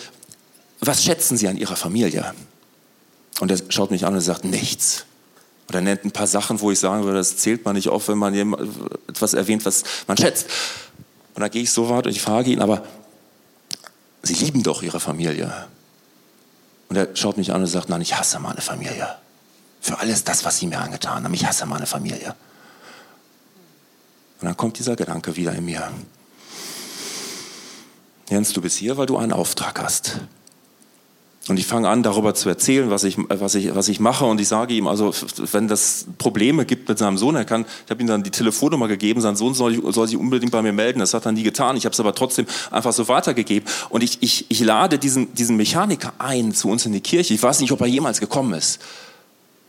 was 0.81 1.05
schätzen 1.05 1.37
Sie 1.37 1.49
an 1.49 1.57
Ihrer 1.57 1.77
Familie? 1.77 2.35
Und 3.41 3.51
er 3.51 3.59
schaut 3.69 3.91
mich 3.91 4.07
an 4.07 4.15
und 4.15 4.21
sagt, 4.21 4.45
nichts. 4.45 5.05
Oder 5.69 5.81
nennt 5.81 6.05
ein 6.05 6.11
paar 6.11 6.27
Sachen, 6.27 6.61
wo 6.61 6.71
ich 6.71 6.79
sagen 6.79 7.05
würde, 7.05 7.19
das 7.19 7.37
zählt 7.37 7.65
man 7.65 7.75
nicht 7.75 7.89
auf, 7.89 8.09
wenn 8.09 8.19
man 8.19 8.35
etwas 9.09 9.35
erwähnt, 9.35 9.65
was 9.65 9.83
man 10.07 10.17
schätzt. 10.17 10.47
Und 11.35 11.41
dann 11.41 11.51
gehe 11.51 11.63
ich 11.63 11.73
so 11.73 11.89
weit 11.89 12.07
und 12.07 12.13
ich 12.13 12.21
frage 12.21 12.51
ihn, 12.51 12.61
aber 12.61 12.85
Sie 14.23 14.35
lieben 14.35 14.63
doch 14.63 14.83
Ihre 14.83 15.01
Familie. 15.01 15.53
Und 16.89 16.97
er 16.97 17.15
schaut 17.17 17.37
mich 17.37 17.53
an 17.53 17.61
und 17.63 17.67
sagt, 17.67 17.89
nein, 17.89 18.01
ich 18.01 18.17
hasse 18.17 18.39
meine 18.39 18.61
Familie. 18.61 19.17
Für 19.81 19.99
alles 19.99 20.25
das, 20.25 20.45
was 20.45 20.59
sie 20.59 20.67
mir 20.67 20.81
angetan 20.81 21.25
haben. 21.25 21.35
Ich 21.35 21.47
hasse 21.47 21.67
meine 21.67 21.87
Familie. 21.87 22.35
Und 24.41 24.47
dann 24.47 24.57
kommt 24.57 24.79
dieser 24.79 24.97
Gedanke 24.97 25.37
wieder 25.37 25.53
in 25.55 25.65
mir. 25.65 25.91
Jens, 28.29 28.53
du 28.53 28.61
bist 28.61 28.77
hier, 28.77 28.97
weil 28.97 29.07
du 29.07 29.17
einen 29.17 29.33
Auftrag 29.33 29.83
hast. 29.83 30.21
Und 31.47 31.59
ich 31.59 31.67
fange 31.67 31.91
an, 31.91 32.03
darüber 32.03 32.35
zu 32.35 32.49
erzählen, 32.49 32.89
was 32.89 33.05
ich, 33.05 33.19
was, 33.19 33.55
ich, 33.55 33.75
was 33.75 33.89
ich 33.89 34.01
mache. 34.01 34.25
Und 34.25 34.41
ich 34.41 34.49
sage 34.49 34.73
ihm, 34.73 34.87
also 34.87 35.13
wenn 35.53 35.69
das 35.69 36.07
Probleme 36.17 36.65
gibt 36.65 36.89
mit 36.89 36.97
seinem 36.97 37.19
Sohn, 37.19 37.37
er 37.37 37.45
kann, 37.45 37.67
ich 37.85 37.91
habe 37.91 38.01
ihm 38.03 38.07
dann 38.07 38.23
die 38.23 38.31
Telefonnummer 38.31 38.89
gegeben, 38.89 39.21
sein 39.21 39.37
Sohn 39.37 39.53
soll, 39.53 39.93
soll 39.93 40.09
sich 40.09 40.17
unbedingt 40.17 40.53
bei 40.53 40.63
mir 40.63 40.73
melden. 40.73 41.01
Das 41.01 41.13
hat 41.13 41.27
er 41.27 41.33
nie 41.33 41.43
getan. 41.43 41.77
Ich 41.77 41.85
habe 41.85 41.93
es 41.93 42.01
aber 42.01 42.15
trotzdem 42.15 42.47
einfach 42.71 42.95
so 42.95 43.09
weitergegeben. 43.09 43.69
Und 43.91 44.03
ich, 44.03 44.23
ich, 44.23 44.47
ich 44.49 44.61
lade 44.61 44.99
diesen, 44.99 45.35
diesen 45.35 45.59
Mechaniker 45.59 46.15
ein 46.17 46.55
zu 46.55 46.71
uns 46.71 46.87
in 46.87 46.93
die 46.93 47.03
Kirche. 47.03 47.35
Ich 47.35 47.43
weiß 47.43 47.61
nicht, 47.61 47.73
ob 47.73 47.81
er 47.83 47.89
jemals 47.89 48.21
gekommen 48.21 48.55
ist. 48.55 48.81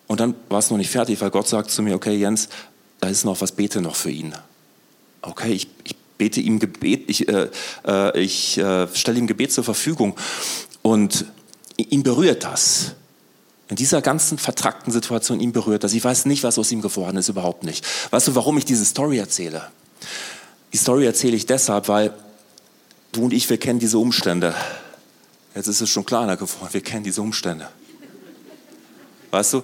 Und 0.08 0.22
dann 0.22 0.34
war 0.48 0.60
es 0.60 0.70
noch 0.70 0.78
nicht 0.78 0.90
fertig, 0.90 1.20
weil 1.20 1.30
Gott 1.30 1.50
sagt 1.50 1.72
zu 1.72 1.82
mir, 1.82 1.96
okay 1.96 2.16
Jens, 2.16 2.48
da 3.02 3.10
ist 3.10 3.26
noch 3.26 3.42
was, 3.42 3.52
bete 3.52 3.82
noch 3.82 3.96
für 3.96 4.12
ihn. 4.12 4.34
Okay, 5.22 5.52
ich, 5.52 5.68
ich 5.84 5.96
bete 6.18 6.40
ihm 6.40 6.60
Gebet, 6.60 7.04
ich, 7.08 7.28
äh, 7.28 7.50
äh 7.86 8.18
ich 8.20 8.58
äh, 8.58 8.88
stelle 8.94 9.18
ihm 9.18 9.28
Gebet 9.28 9.52
zur 9.52 9.66
Verfügung. 9.66 10.16
Und 10.82 11.26
ihn 11.78 12.04
berührt 12.04 12.44
das. 12.44 12.96
In 13.68 13.76
dieser 13.76 14.02
ganzen 14.02 14.38
vertrackten 14.38 14.94
Situation 14.94 15.40
ihn 15.40 15.52
berührt 15.52 15.84
das. 15.84 15.94
Ich 15.94 16.04
weiß 16.04 16.26
nicht, 16.26 16.44
was 16.44 16.60
aus 16.60 16.72
ihm 16.72 16.82
geworden 16.82 17.18
ist, 17.18 17.30
überhaupt 17.30 17.64
nicht. 17.64 17.86
Weißt 18.12 18.28
du, 18.28 18.36
warum 18.36 18.58
ich 18.58 18.66
diese 18.66 18.86
Story 18.86 19.18
erzähle? 19.18 19.70
Die 20.72 20.78
Story 20.78 21.06
erzähle 21.06 21.36
ich 21.36 21.46
deshalb, 21.46 21.88
weil 21.88 22.14
du 23.12 23.26
und 23.26 23.34
ich, 23.34 23.50
wir 23.50 23.58
kennen 23.58 23.80
diese 23.80 23.98
Umstände. 23.98 24.54
Jetzt 25.56 25.68
ist 25.68 25.82
es 25.82 25.90
schon 25.90 26.06
kleiner 26.06 26.38
geworden, 26.38 26.70
wir 26.74 26.82
kennen 26.82 27.04
diese 27.04 27.22
Umstände. 27.22 27.70
Weißt 29.32 29.54
du? 29.54 29.64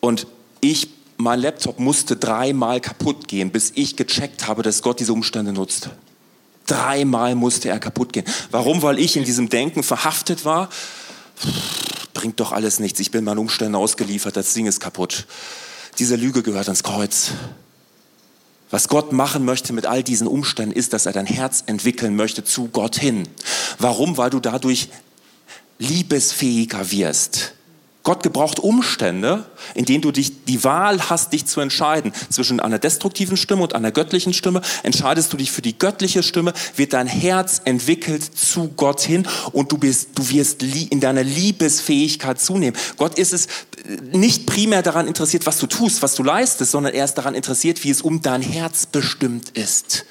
Und 0.00 0.26
ich, 0.60 0.88
mein 1.18 1.40
Laptop 1.40 1.78
musste 1.78 2.16
dreimal 2.16 2.80
kaputt 2.80 3.28
gehen, 3.28 3.50
bis 3.50 3.72
ich 3.74 3.96
gecheckt 3.96 4.46
habe, 4.46 4.62
dass 4.62 4.80
Gott 4.80 5.00
diese 5.00 5.12
Umstände 5.12 5.52
nutzt. 5.52 5.90
Dreimal 6.70 7.34
musste 7.34 7.68
er 7.68 7.80
kaputt 7.80 8.12
gehen. 8.12 8.24
Warum? 8.52 8.82
Weil 8.82 9.00
ich 9.00 9.16
in 9.16 9.24
diesem 9.24 9.48
Denken 9.48 9.82
verhaftet 9.82 10.44
war. 10.44 10.68
Bringt 12.14 12.38
doch 12.38 12.52
alles 12.52 12.78
nichts. 12.78 13.00
Ich 13.00 13.10
bin 13.10 13.24
meinen 13.24 13.38
Umständen 13.38 13.74
ausgeliefert. 13.74 14.36
Das 14.36 14.54
Ding 14.54 14.66
ist 14.66 14.78
kaputt. 14.78 15.26
Diese 15.98 16.14
Lüge 16.14 16.44
gehört 16.44 16.68
ans 16.68 16.84
Kreuz. 16.84 17.32
Was 18.70 18.86
Gott 18.86 19.10
machen 19.10 19.44
möchte 19.44 19.72
mit 19.72 19.86
all 19.86 20.04
diesen 20.04 20.28
Umständen 20.28 20.76
ist, 20.76 20.92
dass 20.92 21.06
er 21.06 21.12
dein 21.12 21.26
Herz 21.26 21.64
entwickeln 21.66 22.14
möchte 22.14 22.44
zu 22.44 22.68
Gott 22.68 22.96
hin. 22.96 23.28
Warum? 23.80 24.16
Weil 24.16 24.30
du 24.30 24.38
dadurch 24.38 24.90
liebesfähiger 25.80 26.92
wirst. 26.92 27.54
Gott 28.02 28.22
gebraucht 28.22 28.58
Umstände, 28.58 29.44
in 29.74 29.84
denen 29.84 30.00
du 30.00 30.10
dich 30.10 30.44
die 30.44 30.64
Wahl 30.64 31.10
hast, 31.10 31.32
dich 31.34 31.44
zu 31.44 31.60
entscheiden 31.60 32.12
zwischen 32.30 32.58
einer 32.58 32.78
destruktiven 32.78 33.36
Stimme 33.36 33.62
und 33.62 33.74
einer 33.74 33.92
göttlichen 33.92 34.32
Stimme. 34.32 34.62
Entscheidest 34.82 35.32
du 35.32 35.36
dich 35.36 35.52
für 35.52 35.60
die 35.60 35.78
göttliche 35.78 36.22
Stimme, 36.22 36.54
wird 36.76 36.94
dein 36.94 37.06
Herz 37.06 37.60
entwickelt 37.66 38.22
zu 38.22 38.68
Gott 38.68 39.02
hin 39.02 39.28
und 39.52 39.70
du 39.70 39.76
bist, 39.76 40.10
du 40.14 40.30
wirst 40.30 40.62
in 40.62 41.00
deiner 41.00 41.22
Liebesfähigkeit 41.22 42.40
zunehmen. 42.40 42.78
Gott 42.96 43.18
ist 43.18 43.34
es 43.34 43.48
nicht 44.12 44.46
primär 44.46 44.82
daran 44.82 45.06
interessiert, 45.06 45.44
was 45.44 45.58
du 45.58 45.66
tust, 45.66 46.00
was 46.02 46.14
du 46.14 46.22
leistest, 46.22 46.70
sondern 46.70 46.94
er 46.94 47.04
ist 47.04 47.14
daran 47.14 47.34
interessiert, 47.34 47.84
wie 47.84 47.90
es 47.90 48.00
um 48.00 48.22
dein 48.22 48.42
Herz 48.42 48.86
bestimmt 48.86 49.50
ist 49.50 50.06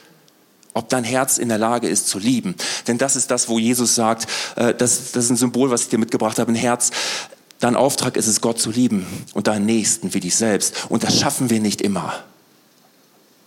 ob 0.75 0.87
dein 0.87 1.03
Herz 1.03 1.39
in 1.39 1.49
der 1.49 1.57
Lage 1.57 1.89
ist 1.89 2.07
zu 2.07 2.19
lieben. 2.19 2.55
Denn 2.87 2.97
das 2.97 3.15
ist 3.17 3.31
das, 3.31 3.49
wo 3.49 3.59
Jesus 3.59 3.95
sagt, 3.95 4.27
äh, 4.55 4.73
das, 4.73 5.11
das 5.11 5.25
ist 5.25 5.29
ein 5.31 5.35
Symbol, 5.35 5.71
was 5.71 5.81
ich 5.81 5.89
dir 5.89 5.97
mitgebracht 5.97 6.39
habe, 6.39 6.51
ein 6.51 6.55
Herz, 6.55 6.91
Dein 7.59 7.75
Auftrag 7.75 8.15
ist 8.15 8.27
es, 8.27 8.41
Gott 8.41 8.59
zu 8.59 8.71
lieben 8.71 9.05
und 9.33 9.47
deinen 9.47 9.65
Nächsten 9.65 10.13
wie 10.13 10.21
dich 10.21 10.35
selbst. 10.35 10.89
Und 10.89 11.03
das 11.03 11.19
schaffen 11.19 11.49
wir 11.49 11.59
nicht 11.59 11.81
immer. 11.81 12.13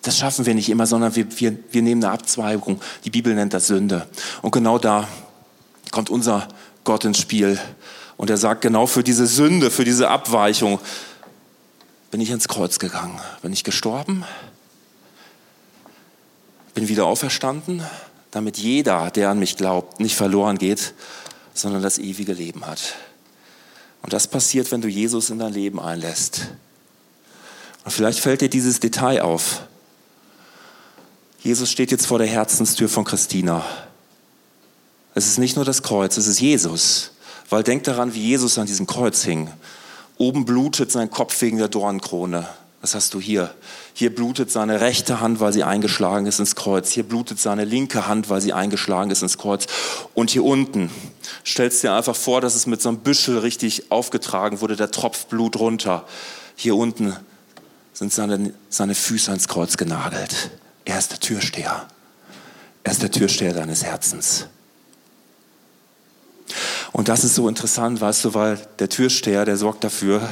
Das 0.03 0.19
schaffen 0.19 0.45
wir 0.45 0.55
nicht 0.55 0.69
immer, 0.69 0.87
sondern 0.87 1.17
wir, 1.17 1.27
wir, 1.41 1.57
wir 1.71 1.83
nehmen 1.83 2.05
eine 2.05 2.13
Abzweigung. 2.13 2.81
Die 3.05 3.11
Bibel 3.11 3.35
nennt 3.35 3.55
das 3.55 3.69
Sünde. 3.69 4.07
Und 4.43 4.51
genau 4.51 4.79
da 4.79 5.09
kommt 5.91 6.11
unser 6.11 6.49
Gott 6.85 7.05
ins 7.05 7.19
Spiel. 7.19 7.59
Und 8.17 8.29
er 8.29 8.37
sagt, 8.37 8.61
genau 8.61 8.87
für 8.87 9.03
diese 9.03 9.27
Sünde, 9.27 9.71
für 9.71 9.85
diese 9.85 10.11
Abweichung 10.11 10.79
bin 12.11 12.21
ich 12.21 12.31
ins 12.31 12.49
Kreuz 12.49 12.79
gegangen. 12.79 13.19
Bin 13.41 13.53
ich 13.53 13.65
gestorben, 13.65 14.25
bin 16.75 16.89
wieder 16.89 17.07
auferstanden, 17.07 17.83
damit 18.31 18.59
jeder, 18.59 19.11
der 19.11 19.31
an 19.31 19.39
mich 19.39 19.57
glaubt, 19.57 20.01
nicht 20.01 20.17
verloren 20.17 20.59
geht, 20.59 20.95
sondern 21.55 21.83
das 21.83 21.99
ewige 21.99 22.33
Leben 22.33 22.67
hat. 22.67 22.95
Und 24.03 24.13
das 24.13 24.27
passiert, 24.27 24.71
wenn 24.73 24.81
du 24.81 24.89
Jesus 24.89 25.31
in 25.31 25.39
dein 25.39 25.53
Leben 25.53 25.81
einlässt. 25.81 26.49
Und 27.85 27.91
vielleicht 27.93 28.21
fällt 28.21 28.41
dir 28.41 28.51
dieses 28.51 28.81
Detail 28.81 29.23
auf. 29.23 29.63
Jesus 31.41 31.71
steht 31.71 31.91
jetzt 31.91 32.07
vor 32.07 32.19
der 32.19 32.29
Herzenstür 32.29 32.89
von 32.89 33.05
Christina. 33.05 33.65
Es 35.15 35.27
ist 35.27 35.39
nicht 35.39 35.57
nur 35.57 35.65
das 35.65 35.83
Kreuz, 35.83 36.17
es 36.17 36.27
ist 36.27 36.41
Jesus. 36.41 37.13
Weil 37.49 37.63
denk 37.63 37.85
daran, 37.85 38.15
wie 38.15 38.23
Jesus 38.23 38.59
an 38.59 38.67
diesem 38.67 38.87
Kreuz 38.87 39.25
hing. 39.25 39.51
Oben 40.19 40.45
blutet 40.45 40.93
sein 40.93 41.11
Kopf 41.11 41.41
wegen 41.43 41.59
der 41.59 41.69
Dornkrone. 41.69 42.49
Was 42.83 42.97
hast 42.97 43.15
du 43.15 43.21
hier? 43.21 43.55
Hier 43.95 44.13
blutet 44.13 44.51
seine 44.51 44.81
rechte 44.81 45.21
Hand, 45.21 45.39
weil 45.39 45.53
sie 45.53 45.63
eingeschlagen 45.63 46.27
ist 46.27 46.41
ins 46.41 46.57
Kreuz. 46.57 46.91
Hier 46.91 47.05
blutet 47.05 47.39
seine 47.39 47.65
linke 47.65 48.09
Hand, 48.09 48.29
weil 48.29 48.41
sie 48.41 48.53
eingeschlagen 48.53 49.13
ist 49.13 49.23
ins 49.23 49.39
Kreuz. 49.39 49.67
Und 50.15 50.31
hier 50.31 50.43
unten 50.43 50.91
stellst 51.47 51.85
dir 51.85 51.95
einfach 51.95 52.17
vor, 52.17 52.41
dass 52.41 52.57
es 52.57 52.67
mit 52.67 52.83
so 52.83 52.89
einem 52.89 52.99
Büschel 52.99 53.39
richtig 53.39 53.93
aufgetragen 53.93 54.61
wurde, 54.61 54.75
der 54.75 54.91
tropft 54.91 55.29
Blut 55.29 55.57
runter. 55.61 56.05
Hier 56.57 56.75
unten 56.75 57.17
sind 57.93 58.13
seine, 58.13 58.53
seine 58.69 58.97
Füße 58.97 59.31
ans 59.31 59.47
Kreuz 59.47 59.77
genagelt. 59.77 60.51
Er 60.85 60.99
ist 60.99 61.13
der 61.13 61.21
Türsteher. 61.21 61.87
Er 62.83 62.93
ist 62.93 63.03
der 63.03 63.13
Türsteher 63.13 63.53
deines 63.53 63.85
Herzens. 63.85 64.47
Und 66.91 67.09
das 67.09 67.23
ist 67.23 67.37
so 67.37 67.49
interessant, 67.49 68.01
weißt 68.01 68.25
du, 68.25 68.35
weil 68.35 68.59
der 68.81 68.89
Türsteher, 68.89 69.45
der 69.45 69.57
sorgt 69.57 69.85
dafür, 69.85 70.29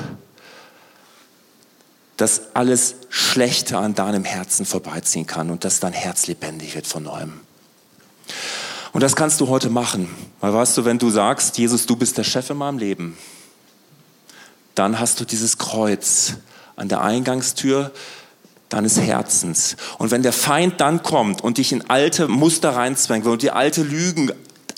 dass 2.21 2.55
alles 2.55 2.97
Schlechte 3.09 3.79
an 3.79 3.95
deinem 3.95 4.25
Herzen 4.25 4.67
vorbeiziehen 4.67 5.27
kann 5.27 5.49
und 5.49 5.65
dass 5.65 5.81
dein 5.81 5.95
Herz 5.95 6.27
lebendig 6.27 6.75
wird 6.75 6.87
von 6.87 7.05
neuem. 7.05 7.41
Und 8.93 9.03
das 9.03 9.17
kannst 9.17 9.41
du 9.41 9.49
heute 9.49 9.71
machen. 9.71 10.09
Weil 10.41 10.53
weißt 10.53 10.77
du, 10.77 10.85
wenn 10.85 10.99
du 10.99 11.09
sagst, 11.09 11.57
Jesus, 11.57 11.87
du 11.87 11.97
bist 11.97 12.19
der 12.19 12.25
Chef 12.25 12.51
in 12.51 12.59
meinem 12.59 12.77
Leben, 12.77 13.17
dann 14.75 15.01
hast 15.01 15.19
du 15.21 15.25
dieses 15.25 15.57
Kreuz 15.57 16.35
an 16.77 16.89
der 16.89 17.01
Eingangstür 17.01 17.91
deines 18.69 19.01
Herzens. 19.01 19.77
Und 19.97 20.11
wenn 20.11 20.23
der 20.23 20.35
Feind 20.35 20.79
dann 20.81 21.03
kommt 21.03 21.41
und 21.43 21.57
dich 21.57 21.73
in 21.73 21.89
alte 21.89 22.29
Muster 22.29 22.77
reinzwängt 22.77 23.27
und 23.27 23.41
die 23.41 23.51
alte 23.51 23.83
Lügen 23.83 24.31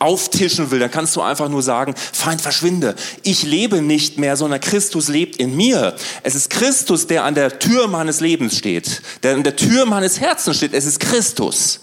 auftischen 0.03 0.71
will, 0.71 0.79
dann 0.79 0.91
kannst 0.91 1.17
du 1.17 1.23
einfach 1.23 1.49
nur 1.49 1.63
sagen, 1.63 1.95
Feind, 2.13 2.41
verschwinde. 2.41 2.95
Ich 3.23 3.45
lebe 3.45 3.81
nicht 3.81 4.19
mehr, 4.19 4.37
sondern 4.37 4.61
Christus 4.61 5.09
lebt 5.09 5.37
in 5.37 5.57
mir. 5.57 5.97
Es 6.23 6.35
ist 6.35 6.51
Christus, 6.51 7.07
der 7.07 7.25
an 7.25 7.35
der 7.35 7.59
Tür 7.59 7.89
meines 7.89 8.21
Lebens 8.21 8.59
steht, 8.59 9.03
der 9.23 9.35
an 9.35 9.43
der 9.43 9.57
Tür 9.57 9.87
meines 9.87 10.21
Herzens 10.21 10.57
steht. 10.57 10.75
Es 10.75 10.85
ist 10.85 11.01
Christus. 11.01 11.81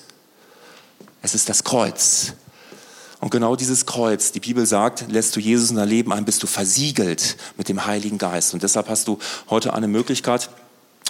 Es 1.21 1.33
ist 1.33 1.49
das 1.49 1.63
Kreuz. 1.63 2.33
Und 3.19 3.31
genau 3.31 3.55
dieses 3.55 3.85
Kreuz, 3.85 4.31
die 4.31 4.39
Bibel 4.39 4.65
sagt, 4.65 5.05
lässt 5.09 5.35
du 5.35 5.39
Jesus 5.39 5.71
in 5.71 5.75
dein 5.75 5.89
Leben 5.89 6.13
ein, 6.13 6.23
bist 6.23 6.41
du 6.41 6.47
versiegelt 6.47 7.35
mit 7.57 7.67
dem 7.67 7.85
Heiligen 7.85 8.17
Geist. 8.17 8.53
Und 8.53 8.63
deshalb 8.63 8.87
hast 8.87 9.07
du 9.07 9.19
heute 9.49 9.73
eine 9.73 9.87
Möglichkeit, 9.87 10.49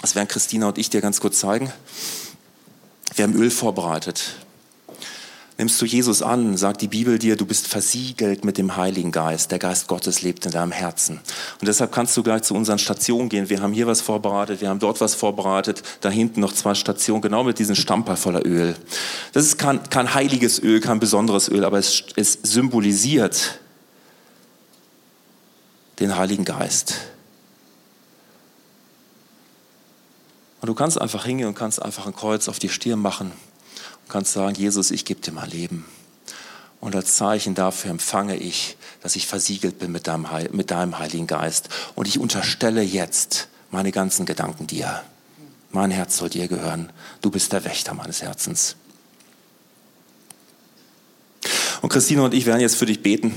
das 0.02 0.14
werden 0.14 0.28
Christina 0.28 0.68
und 0.68 0.78
ich 0.78 0.90
dir 0.90 1.00
ganz 1.00 1.20
kurz 1.20 1.38
zeigen. 1.38 1.72
Wir 3.14 3.24
haben 3.24 3.34
Öl 3.34 3.50
vorbereitet. 3.50 4.34
Nimmst 5.60 5.78
du 5.82 5.84
Jesus 5.84 6.22
an, 6.22 6.56
sagt 6.56 6.80
die 6.80 6.88
Bibel 6.88 7.18
dir, 7.18 7.36
du 7.36 7.44
bist 7.44 7.66
versiegelt 7.66 8.46
mit 8.46 8.56
dem 8.56 8.76
Heiligen 8.76 9.12
Geist. 9.12 9.50
Der 9.50 9.58
Geist 9.58 9.88
Gottes 9.88 10.22
lebt 10.22 10.46
in 10.46 10.52
deinem 10.52 10.72
Herzen. 10.72 11.20
Und 11.60 11.68
deshalb 11.68 11.92
kannst 11.92 12.16
du 12.16 12.22
gleich 12.22 12.44
zu 12.44 12.54
unseren 12.54 12.78
Stationen 12.78 13.28
gehen. 13.28 13.50
Wir 13.50 13.60
haben 13.60 13.74
hier 13.74 13.86
was 13.86 14.00
vorbereitet, 14.00 14.62
wir 14.62 14.70
haben 14.70 14.78
dort 14.78 15.02
was 15.02 15.14
vorbereitet, 15.14 15.82
da 16.00 16.08
hinten 16.08 16.40
noch 16.40 16.54
zwei 16.54 16.74
Stationen, 16.74 17.20
genau 17.20 17.44
mit 17.44 17.58
diesem 17.58 17.74
Stamper 17.74 18.16
voller 18.16 18.46
Öl. 18.46 18.74
Das 19.34 19.44
ist 19.44 19.58
kein, 19.58 19.82
kein 19.90 20.14
heiliges 20.14 20.62
Öl, 20.62 20.80
kein 20.80 20.98
besonderes 20.98 21.50
Öl, 21.50 21.66
aber 21.66 21.78
es, 21.78 22.04
es 22.16 22.38
symbolisiert 22.42 23.60
den 25.98 26.16
Heiligen 26.16 26.46
Geist. 26.46 26.94
Und 30.62 30.68
du 30.68 30.74
kannst 30.74 30.98
einfach 30.98 31.26
hingehen 31.26 31.48
und 31.48 31.54
kannst 31.54 31.82
einfach 31.82 32.06
ein 32.06 32.16
Kreuz 32.16 32.48
auf 32.48 32.58
die 32.58 32.70
Stirn 32.70 33.00
machen 33.00 33.32
kannst 34.10 34.32
sagen, 34.32 34.54
Jesus, 34.54 34.90
ich 34.90 35.04
gebe 35.04 35.20
dir 35.20 35.32
mein 35.32 35.48
Leben. 35.48 35.86
Und 36.80 36.96
als 36.96 37.16
Zeichen 37.16 37.54
dafür 37.54 37.90
empfange 37.90 38.36
ich, 38.36 38.76
dass 39.02 39.16
ich 39.16 39.26
versiegelt 39.26 39.78
bin 39.78 39.92
mit 39.92 40.06
deinem, 40.06 40.26
mit 40.52 40.70
deinem 40.70 40.98
Heiligen 40.98 41.26
Geist. 41.26 41.68
Und 41.94 42.08
ich 42.08 42.18
unterstelle 42.18 42.82
jetzt 42.82 43.48
meine 43.70 43.92
ganzen 43.92 44.26
Gedanken 44.26 44.66
dir. 44.66 45.02
Mein 45.72 45.90
Herz 45.90 46.16
soll 46.16 46.30
dir 46.30 46.48
gehören. 46.48 46.90
Du 47.20 47.30
bist 47.30 47.52
der 47.52 47.64
Wächter 47.64 47.94
meines 47.94 48.22
Herzens. 48.22 48.76
Und 51.80 51.90
Christine 51.90 52.22
und 52.22 52.34
ich 52.34 52.46
werden 52.46 52.60
jetzt 52.60 52.76
für 52.76 52.86
dich 52.86 53.02
beten, 53.02 53.34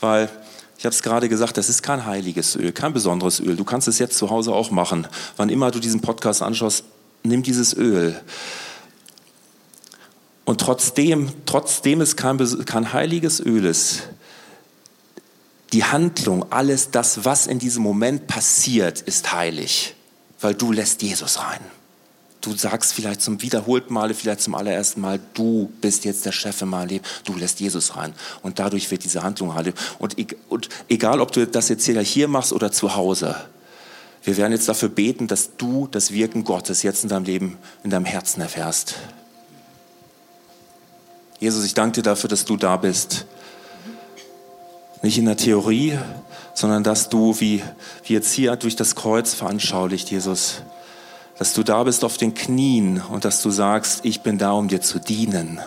weil 0.00 0.30
ich 0.78 0.86
habe 0.86 0.94
es 0.94 1.02
gerade 1.02 1.28
gesagt, 1.28 1.58
das 1.58 1.68
ist 1.68 1.82
kein 1.82 2.06
heiliges 2.06 2.56
Öl, 2.56 2.72
kein 2.72 2.94
besonderes 2.94 3.40
Öl. 3.40 3.56
Du 3.56 3.64
kannst 3.64 3.86
es 3.86 3.98
jetzt 3.98 4.16
zu 4.16 4.30
Hause 4.30 4.54
auch 4.54 4.70
machen. 4.70 5.06
Wann 5.36 5.50
immer 5.50 5.70
du 5.70 5.78
diesen 5.78 6.00
Podcast 6.00 6.40
anschaust, 6.40 6.84
nimm 7.22 7.42
dieses 7.42 7.76
Öl. 7.76 8.18
Und 10.50 10.60
trotzdem, 10.60 11.30
trotzdem 11.46 12.00
es 12.00 12.16
kein, 12.16 12.36
kein 12.64 12.92
heiliges 12.92 13.38
Öl 13.38 13.64
ist, 13.64 14.08
die 15.72 15.84
Handlung, 15.84 16.50
alles 16.50 16.90
das, 16.90 17.24
was 17.24 17.46
in 17.46 17.60
diesem 17.60 17.84
Moment 17.84 18.26
passiert, 18.26 19.00
ist 19.00 19.32
heilig, 19.32 19.94
weil 20.40 20.56
du 20.56 20.72
lässt 20.72 21.02
Jesus 21.02 21.38
rein. 21.38 21.60
Du 22.40 22.52
sagst 22.56 22.94
vielleicht 22.94 23.22
zum 23.22 23.40
wiederholten 23.42 23.94
Male, 23.94 24.12
vielleicht 24.12 24.40
zum 24.40 24.56
allerersten 24.56 25.00
Mal, 25.00 25.20
du 25.34 25.70
bist 25.80 26.04
jetzt 26.04 26.26
der 26.26 26.32
Chef 26.32 26.60
in 26.62 26.68
meinem 26.68 26.88
Leben, 26.88 27.04
du 27.22 27.36
lässt 27.36 27.60
Jesus 27.60 27.94
rein. 27.94 28.12
Und 28.42 28.58
dadurch 28.58 28.90
wird 28.90 29.04
diese 29.04 29.22
Handlung 29.22 29.54
heilig. 29.54 29.76
Und, 30.00 30.16
egal, 30.88 31.20
ob 31.20 31.30
du 31.30 31.46
das 31.46 31.68
jetzt 31.68 31.86
hier 31.86 32.26
machst 32.26 32.52
oder 32.52 32.72
zu 32.72 32.96
Hause, 32.96 33.36
wir 34.24 34.36
werden 34.36 34.50
jetzt 34.50 34.68
dafür 34.68 34.88
beten, 34.88 35.28
dass 35.28 35.56
du 35.56 35.86
das 35.88 36.10
Wirken 36.10 36.42
Gottes 36.42 36.82
jetzt 36.82 37.04
in 37.04 37.08
deinem 37.08 37.24
Leben, 37.24 37.58
in 37.84 37.90
deinem 37.90 38.04
Herzen 38.04 38.40
erfährst. 38.40 38.96
Jesus, 41.40 41.64
ich 41.64 41.72
danke 41.72 41.96
dir 41.96 42.02
dafür, 42.02 42.28
dass 42.28 42.44
du 42.44 42.58
da 42.58 42.76
bist. 42.76 43.24
Nicht 45.00 45.16
in 45.16 45.24
der 45.24 45.38
Theorie, 45.38 45.98
sondern 46.52 46.84
dass 46.84 47.08
du, 47.08 47.34
wie, 47.40 47.62
wie 48.04 48.12
jetzt 48.12 48.30
hier 48.32 48.54
durch 48.56 48.76
das 48.76 48.94
Kreuz 48.94 49.32
veranschaulicht, 49.32 50.10
Jesus, 50.10 50.60
dass 51.38 51.54
du 51.54 51.62
da 51.62 51.82
bist 51.84 52.04
auf 52.04 52.18
den 52.18 52.34
Knien 52.34 53.02
und 53.10 53.24
dass 53.24 53.40
du 53.40 53.50
sagst, 53.50 54.04
ich 54.04 54.20
bin 54.20 54.36
da, 54.36 54.52
um 54.52 54.68
dir 54.68 54.82
zu 54.82 54.98
dienen. 54.98 55.58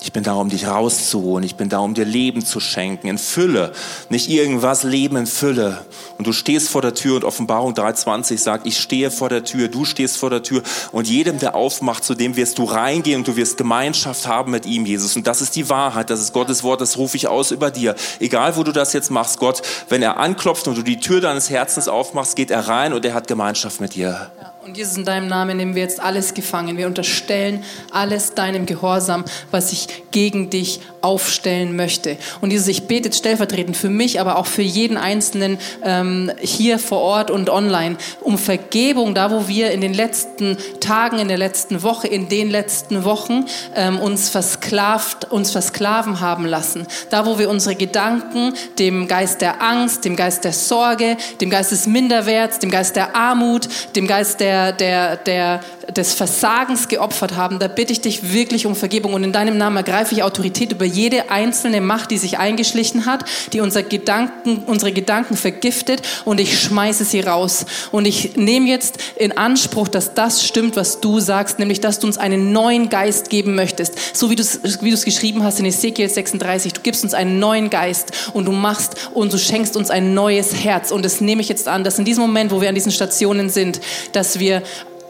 Ich 0.00 0.12
bin 0.12 0.22
da, 0.22 0.34
um 0.34 0.48
dich 0.48 0.68
rauszuholen. 0.68 1.44
Ich 1.44 1.56
bin 1.56 1.68
da, 1.68 1.80
um 1.80 1.92
dir 1.92 2.04
Leben 2.04 2.44
zu 2.44 2.60
schenken 2.60 3.08
in 3.08 3.18
Fülle. 3.18 3.72
Nicht 4.10 4.30
irgendwas, 4.30 4.84
Leben 4.84 5.16
in 5.16 5.26
Fülle. 5.26 5.84
Und 6.18 6.26
du 6.26 6.32
stehst 6.32 6.68
vor 6.68 6.82
der 6.82 6.94
Tür 6.94 7.16
und 7.16 7.24
Offenbarung 7.24 7.74
3.20 7.74 8.38
sagt, 8.38 8.66
ich 8.66 8.78
stehe 8.78 9.10
vor 9.10 9.28
der 9.28 9.42
Tür, 9.42 9.66
du 9.66 9.84
stehst 9.84 10.16
vor 10.16 10.30
der 10.30 10.44
Tür 10.44 10.62
und 10.92 11.08
jedem, 11.08 11.40
der 11.40 11.56
aufmacht, 11.56 12.04
zu 12.04 12.14
dem 12.14 12.36
wirst 12.36 12.58
du 12.58 12.64
reingehen 12.64 13.20
und 13.20 13.28
du 13.28 13.34
wirst 13.34 13.56
Gemeinschaft 13.56 14.28
haben 14.28 14.52
mit 14.52 14.66
ihm, 14.66 14.86
Jesus. 14.86 15.16
Und 15.16 15.26
das 15.26 15.42
ist 15.42 15.56
die 15.56 15.68
Wahrheit, 15.68 16.10
das 16.10 16.20
ist 16.20 16.32
Gottes 16.32 16.62
Wort, 16.62 16.80
das 16.80 16.96
rufe 16.96 17.16
ich 17.16 17.26
aus 17.26 17.50
über 17.50 17.72
dir. 17.72 17.96
Egal, 18.20 18.56
wo 18.56 18.62
du 18.62 18.70
das 18.70 18.92
jetzt 18.92 19.10
machst, 19.10 19.40
Gott, 19.40 19.62
wenn 19.88 20.02
er 20.02 20.18
anklopft 20.18 20.68
und 20.68 20.78
du 20.78 20.82
die 20.82 21.00
Tür 21.00 21.20
deines 21.20 21.50
Herzens 21.50 21.88
aufmachst, 21.88 22.36
geht 22.36 22.52
er 22.52 22.68
rein 22.68 22.92
und 22.92 23.04
er 23.04 23.14
hat 23.14 23.26
Gemeinschaft 23.26 23.80
mit 23.80 23.96
dir. 23.96 24.30
Ja. 24.40 24.57
Und 24.68 24.76
Jesus, 24.76 24.98
in 24.98 25.06
deinem 25.06 25.28
Namen 25.28 25.56
nehmen 25.56 25.74
wir 25.74 25.80
jetzt 25.80 25.98
alles 25.98 26.34
gefangen. 26.34 26.76
Wir 26.76 26.86
unterstellen 26.86 27.64
alles 27.90 28.34
deinem 28.34 28.66
Gehorsam, 28.66 29.24
was 29.50 29.72
ich 29.72 29.88
gegen 30.10 30.50
dich 30.50 30.80
aufstellen 31.00 31.74
möchte. 31.74 32.18
Und 32.42 32.50
Jesus, 32.50 32.68
ich 32.68 32.86
bete 32.86 33.08
jetzt 33.08 33.16
stellvertretend 33.16 33.78
für 33.78 33.88
mich, 33.88 34.20
aber 34.20 34.36
auch 34.36 34.44
für 34.44 34.60
jeden 34.62 34.98
Einzelnen 34.98 35.56
ähm, 35.82 36.30
hier 36.40 36.78
vor 36.78 36.98
Ort 36.98 37.30
und 37.30 37.48
online 37.48 37.96
um 38.20 38.36
Vergebung, 38.36 39.14
da 39.14 39.30
wo 39.30 39.48
wir 39.48 39.70
in 39.70 39.80
den 39.80 39.94
letzten 39.94 40.58
Tagen, 40.80 41.18
in 41.18 41.28
der 41.28 41.38
letzten 41.38 41.82
Woche, 41.82 42.06
in 42.08 42.28
den 42.28 42.50
letzten 42.50 43.04
Wochen 43.04 43.46
ähm, 43.74 43.98
uns 43.98 44.28
versklavt, 44.28 45.30
uns 45.30 45.50
versklaven 45.50 46.20
haben 46.20 46.44
lassen. 46.44 46.86
Da 47.08 47.24
wo 47.24 47.38
wir 47.38 47.48
unsere 47.48 47.74
Gedanken 47.74 48.52
dem 48.78 49.08
Geist 49.08 49.40
der 49.40 49.62
Angst, 49.62 50.04
dem 50.04 50.14
Geist 50.14 50.44
der 50.44 50.52
Sorge, 50.52 51.16
dem 51.40 51.48
Geist 51.48 51.72
des 51.72 51.86
Minderwerts, 51.86 52.58
dem 52.58 52.70
Geist 52.70 52.96
der 52.96 53.16
Armut, 53.16 53.66
dem 53.96 54.06
Geist 54.06 54.40
der 54.40 54.57
der, 54.58 54.72
der, 54.72 55.16
der, 55.16 55.60
des 55.90 56.12
Versagens 56.12 56.88
geopfert 56.88 57.36
haben, 57.36 57.58
da 57.58 57.68
bitte 57.68 57.92
ich 57.92 58.00
dich 58.00 58.32
wirklich 58.32 58.66
um 58.66 58.76
Vergebung 58.76 59.14
und 59.14 59.24
in 59.24 59.32
deinem 59.32 59.56
Namen 59.56 59.76
ergreife 59.76 60.14
ich 60.14 60.22
Autorität 60.22 60.72
über 60.72 60.84
jede 60.84 61.30
einzelne 61.30 61.80
Macht, 61.80 62.10
die 62.10 62.18
sich 62.18 62.38
eingeschlichen 62.38 63.06
hat, 63.06 63.24
die 63.52 63.60
unser 63.60 63.82
Gedanken, 63.82 64.64
unsere 64.66 64.92
Gedanken 64.92 65.36
vergiftet 65.36 66.02
und 66.24 66.40
ich 66.40 66.60
schmeiße 66.60 67.04
sie 67.04 67.20
raus. 67.20 67.64
Und 67.90 68.06
ich 68.06 68.36
nehme 68.36 68.68
jetzt 68.68 68.98
in 69.16 69.36
Anspruch, 69.36 69.88
dass 69.88 70.14
das 70.14 70.44
stimmt, 70.44 70.76
was 70.76 71.00
du 71.00 71.20
sagst, 71.20 71.58
nämlich, 71.58 71.80
dass 71.80 71.98
du 71.98 72.06
uns 72.06 72.18
einen 72.18 72.52
neuen 72.52 72.90
Geist 72.90 73.30
geben 73.30 73.54
möchtest. 73.54 74.16
So 74.16 74.30
wie 74.30 74.36
du 74.36 74.42
es 74.42 74.60
wie 74.82 74.90
geschrieben 74.90 75.42
hast 75.42 75.58
in 75.58 75.64
Ezekiel 75.64 76.08
36. 76.08 76.74
Du 76.74 76.80
gibst 76.82 77.02
uns 77.02 77.14
einen 77.14 77.38
neuen 77.38 77.70
Geist 77.70 78.30
und 78.34 78.44
du 78.44 78.52
machst 78.52 78.96
und 79.14 79.32
du 79.32 79.38
schenkst 79.38 79.76
uns 79.76 79.90
ein 79.90 80.12
neues 80.12 80.54
Herz. 80.54 80.90
Und 80.90 81.04
das 81.04 81.20
nehme 81.20 81.40
ich 81.40 81.48
jetzt 81.48 81.66
an, 81.66 81.84
dass 81.84 81.98
in 81.98 82.04
diesem 82.04 82.22
Moment, 82.22 82.50
wo 82.50 82.60
wir 82.60 82.68
an 82.68 82.74
diesen 82.74 82.92
Stationen 82.92 83.48
sind, 83.48 83.80
dass 84.12 84.38
wir 84.38 84.62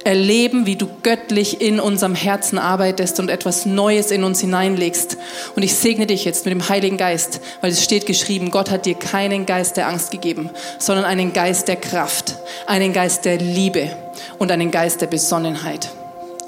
erleben, 0.05 0.67
wie 0.67 0.77
du 0.77 0.89
göttlich 1.03 1.61
in 1.61 1.81
unserem 1.81 2.15
Herzen 2.15 2.59
arbeitest 2.59 3.21
und 3.21 3.31
etwas 3.31 3.67
Neues 3.67 4.11
in 4.11 4.25
uns 4.25 4.41
hineinlegst. 4.41 5.17
Und 5.57 5.63
ich 5.63 5.75
segne 5.75 6.07
dich 6.07 6.25
jetzt 6.25 6.45
mit 6.45 6.53
dem 6.53 6.69
Heiligen 6.69 6.97
Geist, 6.97 7.41
weil 7.61 7.71
es 7.71 7.83
steht 7.83 8.07
geschrieben, 8.07 8.51
Gott 8.51 8.71
hat 8.71 8.87
dir 8.87 8.95
keinen 8.95 9.47
Geist 9.47 9.77
der 9.77 9.89
Angst 9.89 10.11
gegeben, 10.11 10.51
sondern 10.79 11.05
einen 11.05 11.33
Geist 11.33 11.69
der 11.69 11.77
Kraft, 11.77 12.37
einen 12.67 12.93
Geist 12.93 13.25
der 13.25 13.39
Liebe 13.39 13.91
und 14.39 14.53
einen 14.53 14.71
Geist 14.71 15.01
der 15.01 15.07
Besonnenheit. 15.07 15.89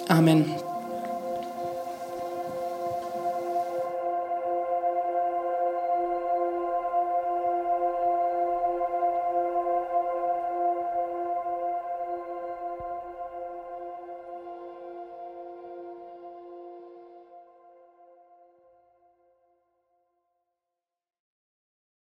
Amen. 0.08 0.59